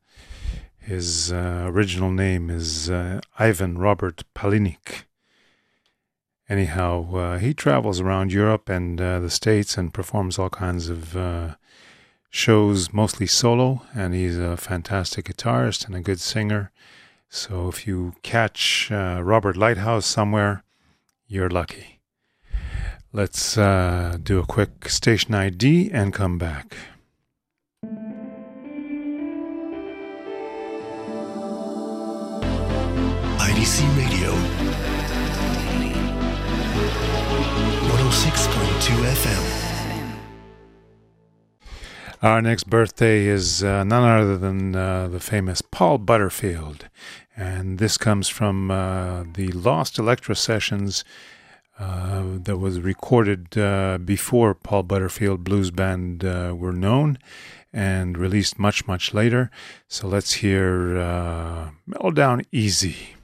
his 0.78 1.33
uh, 1.33 1.68
original 1.68 2.11
name 2.11 2.51
is 2.51 2.91
uh, 2.91 3.22
Ivan 3.39 3.78
Robert 3.78 4.24
Palinik. 4.35 5.05
Anyhow, 6.51 7.14
uh, 7.14 7.39
he 7.39 7.55
travels 7.55 7.99
around 7.99 8.31
Europe 8.31 8.68
and 8.68 9.01
uh, 9.01 9.20
the 9.20 9.31
States 9.31 9.78
and 9.78 9.95
performs 9.95 10.39
all 10.39 10.51
kinds 10.51 10.91
of 10.91 11.57
shows, 12.28 12.93
mostly 12.93 13.26
solo, 13.26 13.83
and 13.95 14.12
he's 14.12 14.37
a 14.37 14.59
fantastic 14.59 15.24
guitarist 15.24 15.87
and 15.87 15.97
a 15.97 16.01
good 16.01 16.20
singer. 16.20 16.70
So 17.33 17.68
if 17.68 17.87
you 17.87 18.14
catch 18.22 18.91
uh, 18.91 19.20
Robert 19.22 19.57
Lighthouse 19.57 20.05
somewhere, 20.05 20.64
you're 21.28 21.49
lucky. 21.49 22.01
Let's 23.12 23.57
uh, 23.57 24.18
do 24.20 24.41
a 24.41 24.47
quick 24.47 24.89
station 24.89 25.33
ID 25.33 25.93
and 25.93 26.12
come 26.12 26.39
back. 26.39 26.76
IDC 33.39 33.87
Radio 33.97 34.33
106.2 37.95 39.05
FM. 39.07 39.70
Our 42.23 42.43
next 42.43 42.64
birthday 42.64 43.25
is 43.25 43.64
uh, 43.64 43.83
none 43.83 44.07
other 44.07 44.37
than 44.37 44.77
uh, 44.77 45.09
the 45.09 45.21
famous 45.21 45.62
Paul 45.62 45.97
Butterfield. 45.97 46.91
And 47.35 47.79
this 47.79 47.97
comes 47.97 48.29
from 48.29 48.71
uh, 48.71 49.25
the 49.33 49.49
Lost 49.53 49.99
Elektra 49.99 50.35
sessions 50.35 51.03
uh, 51.79 52.25
that 52.45 52.59
was 52.59 52.79
recorded 52.79 53.57
uh, 53.57 53.97
before 53.97 54.55
Paul 54.55 54.83
Butterfield 54.83 55.45
Blues 55.45 55.71
Band 55.71 56.23
uh, 56.23 56.55
were 56.55 56.75
known 56.75 57.16
and 57.73 58.18
released 58.18 58.59
much, 58.59 58.87
much 58.87 59.14
later. 59.14 59.51
So 59.89 60.07
let's 60.07 60.35
hear 60.35 61.73
Mellow 61.87 62.11
Down 62.11 62.43
Easy. 62.53 63.14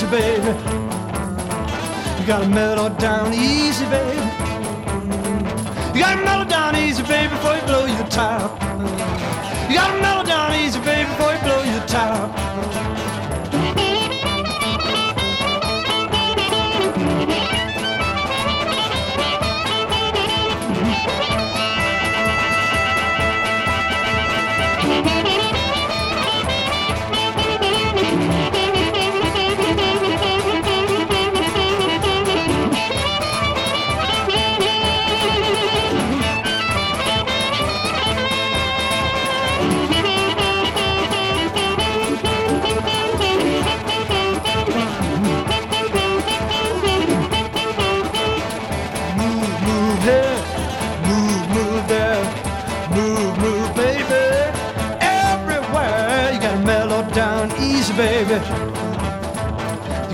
Easy, 0.00 0.10
baby. 0.10 0.46
You 2.20 2.26
gotta 2.26 2.48
mellow 2.48 2.88
down 2.88 3.34
easy, 3.34 3.84
baby. 3.86 4.16
You 5.94 6.00
gotta 6.00 6.24
mellow 6.24 6.44
down 6.44 6.74
easy, 6.76 7.02
baby, 7.02 7.28
before 7.28 7.54
you 7.56 7.62
blow 7.62 7.84
your 7.84 8.06
top. 8.06 8.50
You 9.68 9.76
gotta 9.76 10.00
mellow 10.00 10.19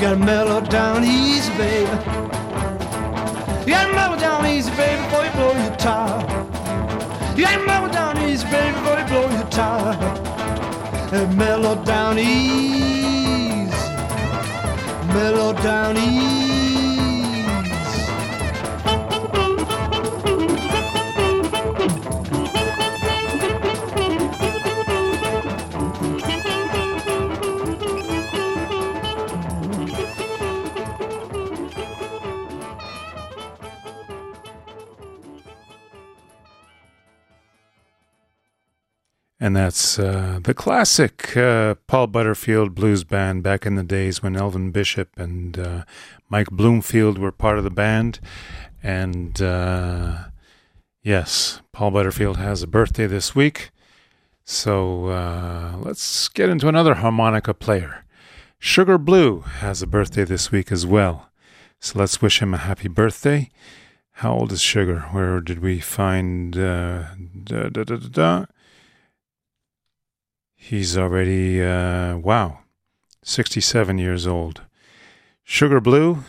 gotta 0.07 0.25
mellow 0.25 0.61
down 0.61 1.03
easy, 1.03 1.51
baby. 1.59 1.91
You 3.67 3.73
gotta 3.75 3.93
mellow 3.93 4.17
down 4.17 4.47
easy, 4.47 4.71
baby, 4.77 5.03
before 5.03 5.25
you 5.25 5.33
blow 5.33 5.53
your 5.61 5.75
top. 5.77 6.23
You 7.37 7.45
gotta 7.45 7.67
mellow 7.67 7.93
down 7.93 8.17
easy, 8.19 8.47
baby, 8.49 8.73
before 8.79 9.01
you 9.01 9.07
blow 9.07 9.29
your 9.31 9.51
top. 9.51 10.01
And 11.13 11.37
mellow 11.37 11.75
down 11.85 12.21
easy, 12.21 13.75
mellow 15.13 15.53
down 15.55 15.97
easy. 15.97 16.46
And 39.47 39.55
that's 39.55 39.97
uh, 39.97 40.41
the 40.43 40.55
classic 40.55 41.37
uh, 41.37 41.77
Paul 41.87 42.09
Butterfield 42.09 42.75
Blues 42.75 43.05
Band 43.05 43.45
back 43.45 43.65
in 43.65 43.77
the 43.77 43.85
days 43.85 44.21
when 44.21 44.35
Elvin 44.35 44.73
Bishop 44.73 45.11
and 45.17 45.57
uh, 45.57 45.85
Mike 46.29 46.49
Bloomfield 46.51 47.17
were 47.17 47.31
part 47.31 47.57
of 47.57 47.63
the 47.63 47.71
band. 47.71 48.19
And 48.83 49.41
uh, 49.41 50.25
yes, 51.05 51.61
Paul 51.71 51.93
Butterfield 51.93 52.39
has 52.39 52.65
a 52.65 52.67
birthday 52.67 53.07
this 53.07 53.37
week. 53.37 53.71
So 54.43 55.11
uh, 55.11 55.77
let's 55.79 56.27
get 56.27 56.49
into 56.49 56.67
another 56.67 56.95
harmonica 56.95 57.55
player. 57.55 58.05
Sugar 58.59 58.99
Blue 58.99 59.43
has 59.43 59.81
a 59.81 59.87
birthday 59.87 60.25
this 60.25 60.51
week 60.51 60.73
as 60.73 60.85
well. 60.85 61.31
So 61.79 62.01
let's 62.01 62.21
wish 62.21 62.43
him 62.43 62.53
a 62.53 62.59
happy 62.59 62.89
birthday. 62.89 63.51
How 64.15 64.33
old 64.33 64.51
is 64.51 64.61
Sugar? 64.61 65.03
Where 65.13 65.41
did 65.41 65.61
we 65.61 65.79
find. 65.79 66.59
Uh, 66.59 67.05
da, 67.45 67.69
da, 67.69 67.85
da, 67.85 67.97
da, 67.97 68.09
da. 68.09 68.47
He's 70.69 70.99
already, 70.99 71.63
uh, 71.63 72.17
wow, 72.17 72.59
67 73.23 73.99
years 73.99 74.27
old. 74.27 74.63
Sugar 75.45 75.81
Blue, 75.81 76.25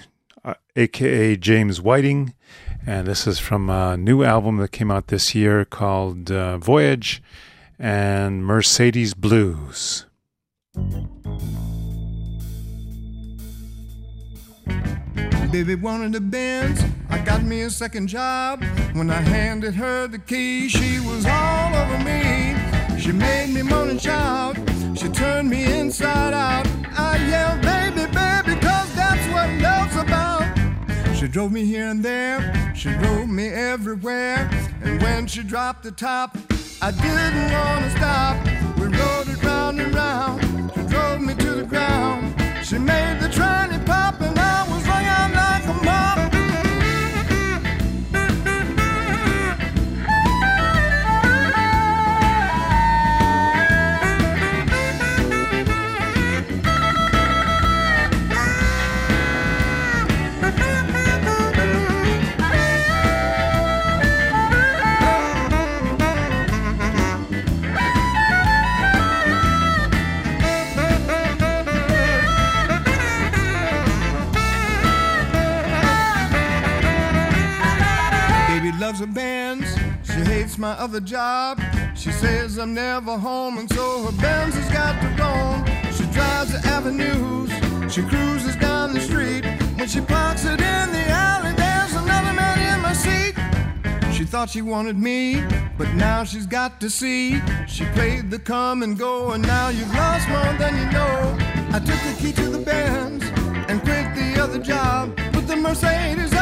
uh, 0.45 0.53
aka 0.75 1.35
James 1.35 1.81
Whiting, 1.81 2.35
and 2.85 3.07
this 3.07 3.25
is 3.25 3.39
from 3.39 3.67
a 3.71 3.97
new 3.97 4.23
album 4.23 4.57
that 4.57 4.71
came 4.71 4.91
out 4.91 5.07
this 5.07 5.33
year 5.33 5.65
called 5.65 6.29
uh, 6.29 6.59
Voyage 6.59 7.23
and 7.79 8.45
Mercedes 8.45 9.15
Blues. 9.15 10.05
Baby 15.51 15.73
wanted 15.73 16.13
a 16.13 16.21
Benz. 16.21 16.83
I 17.09 17.17
got 17.25 17.41
me 17.41 17.61
a 17.61 17.71
second 17.71 18.05
job. 18.05 18.63
When 18.93 19.09
I 19.09 19.19
handed 19.21 19.73
her 19.73 20.05
the 20.05 20.19
key, 20.19 20.69
she 20.69 20.99
was 20.99 21.25
all 21.25 21.75
over 21.75 21.97
me. 22.03 22.66
She 22.99 23.11
made 23.11 23.49
me 23.53 23.61
moan 23.61 23.89
and 23.89 24.01
shout. 24.01 24.57
She 24.95 25.07
turned 25.09 25.49
me 25.49 25.63
inside 25.79 26.33
out. 26.33 26.67
I 26.97 27.17
yelled, 27.29 27.61
baby, 27.61 28.05
baby, 28.11 28.59
cause 28.59 28.93
that's 28.95 29.25
what 29.33 29.49
love's 29.61 29.95
about. 29.95 30.45
She 31.15 31.27
drove 31.27 31.51
me 31.51 31.65
here 31.65 31.87
and 31.87 32.03
there. 32.03 32.73
She 32.75 32.89
drove 32.89 33.29
me 33.29 33.47
everywhere. 33.47 34.49
And 34.83 35.01
when 35.01 35.27
she 35.27 35.43
dropped 35.43 35.83
the 35.83 35.91
top, 35.91 36.37
I 36.81 36.91
didn't 36.91 37.51
want 37.51 37.85
to 37.85 37.91
stop. 37.91 38.35
We 38.77 38.85
rode 38.85 39.27
it 39.29 39.43
round 39.43 39.79
and 39.79 39.93
round. 39.93 40.41
She 40.75 40.81
drove 40.83 41.21
me 41.21 41.33
to 41.35 41.51
the 41.51 41.63
ground. 41.63 42.35
She 42.63 42.77
made 42.77 43.19
the 43.19 43.29
tranny 43.29 43.83
pop 43.85 44.19
and 44.21 44.37
I 44.37 44.63
was 44.69 44.85
out 44.87 45.31
like 45.33 45.65
a 45.65 45.85
mop. 45.85 46.26
Hates 80.57 80.59
my 80.59 80.83
other 80.83 80.99
job. 80.99 81.61
She 81.95 82.11
says 82.11 82.57
I'm 82.57 82.73
never 82.73 83.17
home, 83.17 83.59
and 83.59 83.69
so 83.69 84.03
her 84.03 84.21
Benz 84.21 84.55
has 84.55 84.69
got 84.71 84.93
to 85.01 85.07
roam. 85.21 85.63
She 85.93 86.05
drives 86.11 86.51
the 86.51 86.67
avenues. 86.69 87.51
She 87.93 88.01
cruises 88.01 88.55
down 88.55 88.93
the 88.93 89.01
street. 89.01 89.45
When 89.77 89.87
she 89.87 90.01
parks 90.01 90.45
it 90.45 90.59
in 90.59 90.91
the 90.91 91.05
alley, 91.09 91.53
there's 91.55 91.93
another 91.93 92.33
man 92.33 92.57
in 92.73 92.81
my 92.81 92.93
seat. 92.93 93.35
She 94.13 94.23
thought 94.23 94.49
she 94.49 94.61
wanted 94.63 94.97
me, 94.97 95.43
but 95.77 95.93
now 95.93 96.23
she's 96.23 96.47
got 96.47 96.81
to 96.81 96.89
see. 96.89 97.39
She 97.67 97.85
played 97.97 98.31
the 98.31 98.39
come 98.39 98.81
and 98.83 98.97
go, 98.97 99.31
and 99.33 99.43
now 99.43 99.69
you've 99.69 99.93
lost 99.93 100.27
more 100.29 100.53
than 100.57 100.73
you 100.81 100.87
know. 100.91 101.37
I 101.75 101.79
took 101.79 102.01
the 102.09 102.15
key 102.19 102.33
to 102.33 102.49
the 102.49 102.59
Benz 102.59 103.23
and 103.69 103.81
quit 103.81 104.15
the 104.15 104.41
other 104.41 104.59
job. 104.59 105.15
Put 105.33 105.47
the 105.47 105.55
Mercedes 105.55 106.33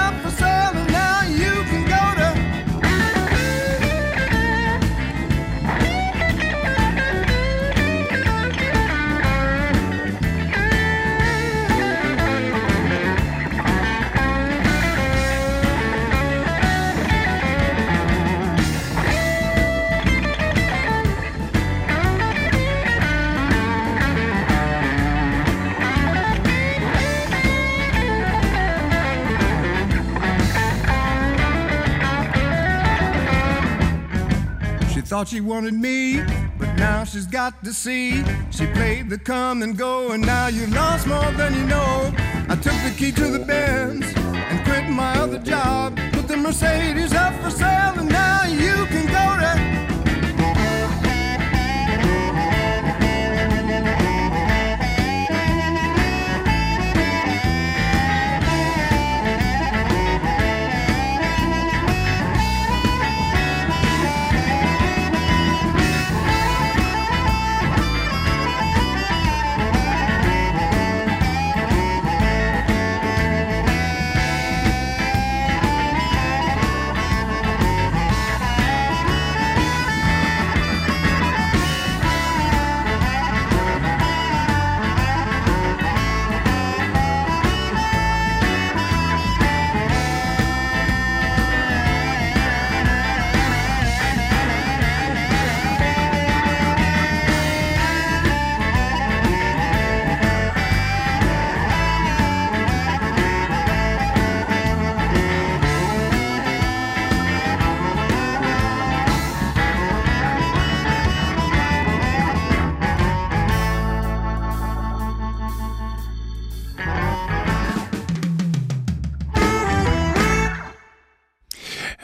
thought 35.16 35.30
she 35.30 35.40
wanted 35.40 35.74
me, 35.74 36.20
but 36.60 36.76
now 36.76 37.06
she's 37.06 37.26
got 37.26 37.64
to 37.64 37.72
see. 37.72 38.22
She 38.52 38.66
played 38.68 39.10
the 39.10 39.18
come 39.18 39.64
and 39.64 39.78
go, 39.78 40.12
and 40.12 40.22
now 40.22 40.48
you've 40.48 40.74
lost 40.74 41.08
more 41.08 41.32
than 41.32 41.54
you 41.54 41.66
know. 41.68 42.14
I 42.50 42.56
took 42.58 42.78
the 42.84 42.94
key 42.98 43.14
to 43.14 43.28
the 43.30 43.40
Benz 43.40 44.06
and 44.18 44.66
quit 44.66 44.90
my 44.90 45.18
other 45.18 45.40
job. 45.40 45.98
Put 46.12 46.28
the 46.28 46.36
Mercedes 46.36 47.14
up 47.14 47.34
for 47.42 47.50
sale, 47.50 47.98
and 47.98 48.10
now 48.10 48.44
you 48.44 48.86
can 48.88 49.06
go 49.06 49.26
to. 49.40 49.75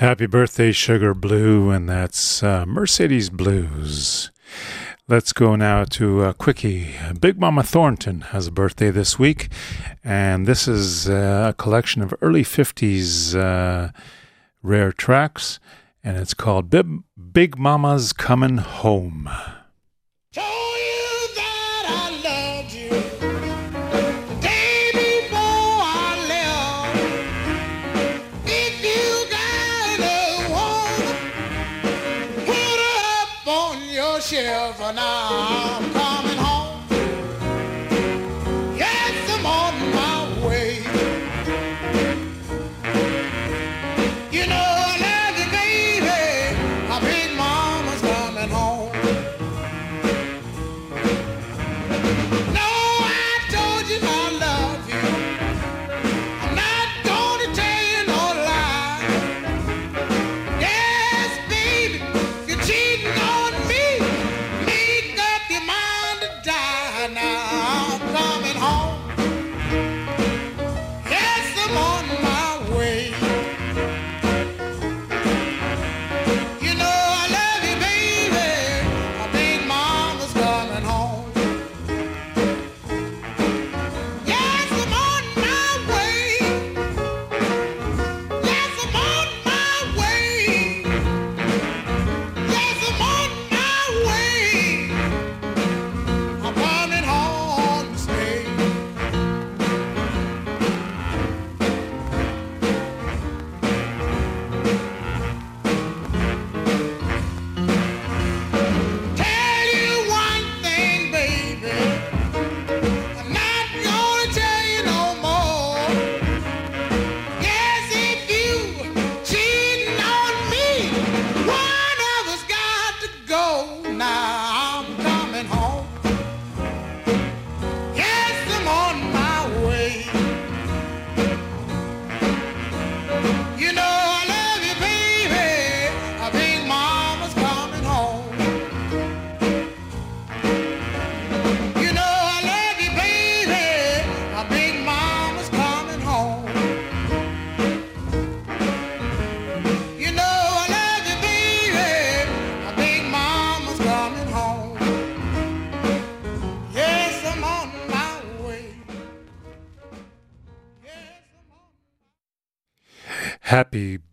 Happy 0.01 0.25
birthday, 0.25 0.71
Sugar 0.71 1.13
Blue, 1.13 1.69
and 1.69 1.87
that's 1.87 2.41
uh, 2.41 2.65
Mercedes 2.65 3.29
Blues. 3.29 4.31
Let's 5.07 5.31
go 5.31 5.55
now 5.55 5.83
to 5.83 6.23
uh, 6.23 6.33
Quickie. 6.33 6.95
Big 7.19 7.39
Mama 7.39 7.61
Thornton 7.61 8.21
has 8.21 8.47
a 8.47 8.51
birthday 8.51 8.89
this 8.89 9.19
week, 9.19 9.49
and 10.03 10.47
this 10.47 10.67
is 10.67 11.07
uh, 11.07 11.49
a 11.51 11.53
collection 11.53 12.01
of 12.01 12.15
early 12.19 12.43
50s 12.43 13.35
uh, 13.35 13.91
rare 14.63 14.91
tracks, 14.91 15.59
and 16.03 16.17
it's 16.17 16.33
called 16.33 16.71
Big 17.31 17.59
Mama's 17.59 18.11
Coming 18.11 18.57
Home. 18.57 19.29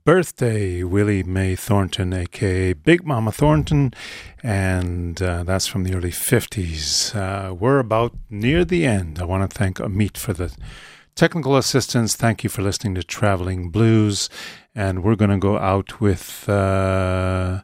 Birthday, 0.09 0.83
Willie 0.83 1.23
Mae 1.23 1.55
Thornton, 1.55 2.15
aka 2.15 2.73
Big 2.73 3.05
Mama 3.05 3.31
Thornton, 3.31 3.93
and 4.43 5.21
uh, 5.21 5.45
that's 5.45 5.67
from 5.67 5.85
the 5.85 5.95
early 5.95 6.11
50s. 6.11 7.15
Uh, 7.15 7.53
we're 7.53 7.79
about 7.79 8.15
near 8.31 8.65
the 8.65 8.87
end. 8.87 9.19
I 9.19 9.27
want 9.27 9.51
to 9.51 9.55
thank 9.55 9.77
Amit 9.77 10.17
for 10.17 10.33
the 10.33 10.51
technical 11.15 11.59
assistance. 11.59 12.17
Thank 12.17 12.43
you 12.43 12.49
for 12.49 12.63
listening 12.63 12.95
to 12.95 13.03
Traveling 13.03 13.69
Blues, 13.69 14.31
and 14.75 15.05
we're 15.05 15.15
going 15.15 15.29
to 15.29 15.37
go 15.37 15.59
out 15.59 16.01
with 16.01 16.49
uh, 16.49 17.61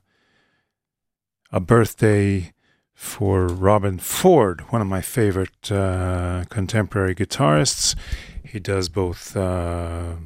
a 1.51 1.61
birthday 1.61 2.53
for 2.93 3.49
Robben 3.49 4.03
Ford, 4.03 4.71
one 4.71 4.83
of 4.83 4.87
my 4.87 5.01
favorite 5.01 5.73
uh, 5.73 6.45
contemporary 6.51 7.15
guitarists. 7.15 7.97
He 8.45 8.61
does 8.61 8.91
both 8.91 9.35
uh, 9.35 10.17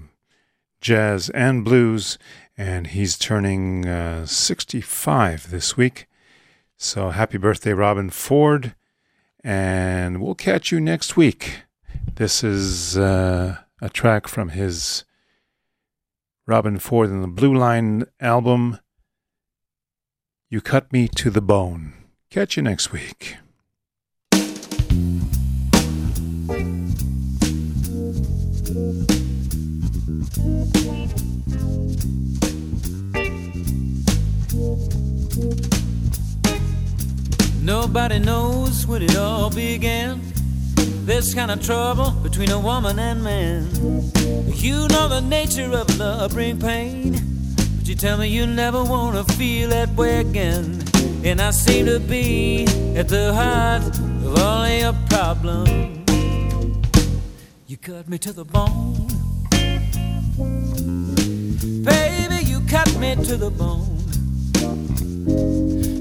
jazz 0.80 1.30
and 1.30 1.64
blues, 1.64 2.18
and 2.56 2.88
he's 2.88 3.18
turning 3.18 3.86
uh, 3.86 4.26
65 4.26 5.50
this 5.50 5.76
week. 5.76 6.06
So 6.76 7.10
happy 7.10 7.38
birthday, 7.38 7.72
Robben 7.72 8.12
Ford, 8.12 8.74
and 9.42 10.20
we'll 10.20 10.34
catch 10.34 10.70
you 10.70 10.80
next 10.80 11.16
week. 11.16 11.62
This 12.14 12.42
is 12.42 12.96
uh, 12.96 13.58
a 13.80 13.88
track 13.88 14.28
from 14.28 14.50
his 14.50 15.04
Robben 16.48 16.80
Ford 16.80 17.10
and 17.10 17.22
the 17.22 17.28
Blue 17.28 17.54
Line 17.54 18.04
album, 18.20 18.78
You 20.48 20.60
Cut 20.60 20.92
Me 20.92 21.08
to 21.08 21.30
the 21.30 21.42
Bone. 21.42 21.92
Catch 22.30 22.56
you 22.56 22.62
next 22.62 22.92
week. 22.92 23.36
Nobody 37.62 38.18
knows 38.18 38.86
when 38.86 39.02
it 39.02 39.16
all 39.16 39.50
began. 39.50 40.20
This 41.04 41.34
kind 41.34 41.50
of 41.50 41.62
trouble 41.62 42.10
between 42.22 42.50
a 42.50 42.58
woman 42.58 42.98
and 42.98 43.22
man. 43.22 43.68
You 44.54 44.88
know 44.88 45.08
the 45.08 45.20
nature 45.20 45.70
of 45.72 45.98
love 45.98 46.32
bring 46.32 46.58
pain. 46.58 47.12
But 47.76 47.88
you 47.88 47.94
tell 47.94 48.18
me 48.18 48.28
you 48.28 48.46
never 48.46 48.82
wanna 48.84 49.24
feel 49.24 49.70
that 49.70 49.90
way 49.96 50.20
again. 50.20 50.82
And 51.24 51.40
I 51.40 51.50
seem 51.50 51.86
to 51.86 51.98
be 52.00 52.64
at 52.96 53.08
the 53.08 53.32
heart 53.34 53.86
of 54.24 54.38
all 54.38 54.68
your 54.68 54.94
problems. 55.08 55.70
You 57.66 57.76
cut 57.76 58.08
me 58.08 58.18
to 58.18 58.32
the 58.32 58.44
bone. 58.44 59.07
Baby, 61.60 62.44
you 62.44 62.60
cut 62.68 62.96
me 62.98 63.16
to 63.16 63.36
the 63.36 63.50
bone. 63.50 63.98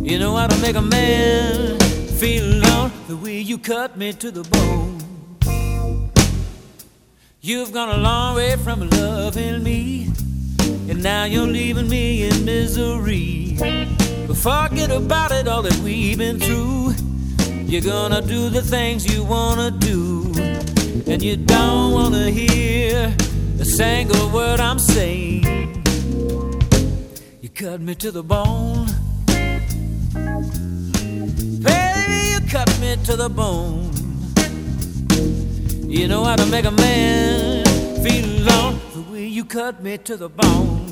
You 0.06 0.20
know 0.20 0.36
how 0.36 0.46
to 0.46 0.56
make 0.58 0.76
a 0.76 0.82
man 0.82 1.80
feel 2.20 2.46
alone 2.46 2.92
the 3.08 3.18
way 3.18 3.40
you 3.40 3.58
cut 3.58 3.98
me 3.98 4.14
to 4.14 4.30
the 4.30 4.44
bone. 4.44 6.12
You've 7.42 7.72
gone 7.72 7.90
a 7.90 7.98
long 7.98 8.36
way 8.36 8.56
from 8.58 8.88
loving 8.88 9.64
me, 9.64 10.12
and 10.90 11.02
now 11.02 11.24
you're 11.24 11.48
leaving 11.48 11.90
me 11.90 12.30
in 12.30 12.46
misery. 12.46 13.58
Forget 14.36 14.92
about 14.92 15.32
it, 15.32 15.48
all 15.48 15.64
that 15.64 15.78
we've 15.80 16.20
been 16.20 16.40
through. 16.40 16.94
You're 17.66 17.82
gonna 17.82 18.22
do 18.22 18.50
the 18.50 18.62
things 18.62 19.12
you 19.12 19.24
wanna 19.24 19.72
do, 19.72 20.32
and 21.08 21.24
you 21.24 21.36
don't 21.36 21.94
wanna 21.94 22.30
hear 22.30 23.16
a 23.60 23.66
single 23.66 24.30
word 24.30 24.60
I'm 24.60 24.80
saying. 24.80 25.44
You 27.42 27.50
cut 27.50 27.82
me 27.82 27.96
to 27.96 28.12
the 28.12 28.24
bone. 28.24 28.88
Baby, 31.64 32.18
you 32.32 32.40
cut 32.50 32.70
me 32.80 32.98
to 33.06 33.16
the 33.16 33.30
bone. 33.30 33.92
You 35.90 36.08
know 36.08 36.24
how 36.24 36.36
to 36.36 36.46
make 36.48 36.66
a 36.66 36.72
man 36.72 37.66
feel 38.04 38.26
alone 38.26 38.80
the 38.94 39.02
way 39.12 39.26
you 39.26 39.46
cut 39.46 39.82
me 39.82 39.98
to 39.98 40.18
the 40.18 40.30
bone. 40.30 40.88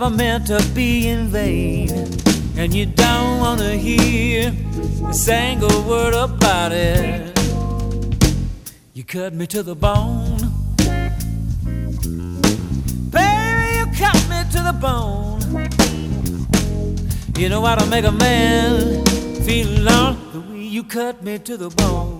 Never 0.00 0.16
meant 0.16 0.46
to 0.46 0.58
be 0.74 1.08
in 1.08 1.26
vain. 1.28 1.90
And 2.56 2.72
you 2.72 2.86
don't 2.86 3.38
wanna 3.38 3.72
hear 3.76 4.50
a 5.06 5.12
single 5.12 5.82
word 5.82 6.14
about 6.14 6.72
it. 6.72 7.38
You 8.94 9.04
cut 9.04 9.34
me 9.34 9.46
to 9.48 9.62
the 9.62 9.74
bone. 9.74 10.38
Baby, 13.10 13.76
you 13.78 13.86
cut 14.02 14.20
me 14.30 14.40
to 14.54 14.60
the 14.68 14.76
bone. 14.80 15.40
You 17.36 17.50
know 17.50 17.62
how 17.62 17.74
to 17.74 17.86
make 17.86 18.06
a 18.06 18.12
man 18.12 19.04
feel 19.44 19.86
all 19.86 20.14
the 20.32 20.40
way 20.40 20.62
you 20.62 20.82
cut 20.82 21.22
me 21.22 21.38
to 21.40 21.58
the 21.58 21.68
bone. 21.68 22.19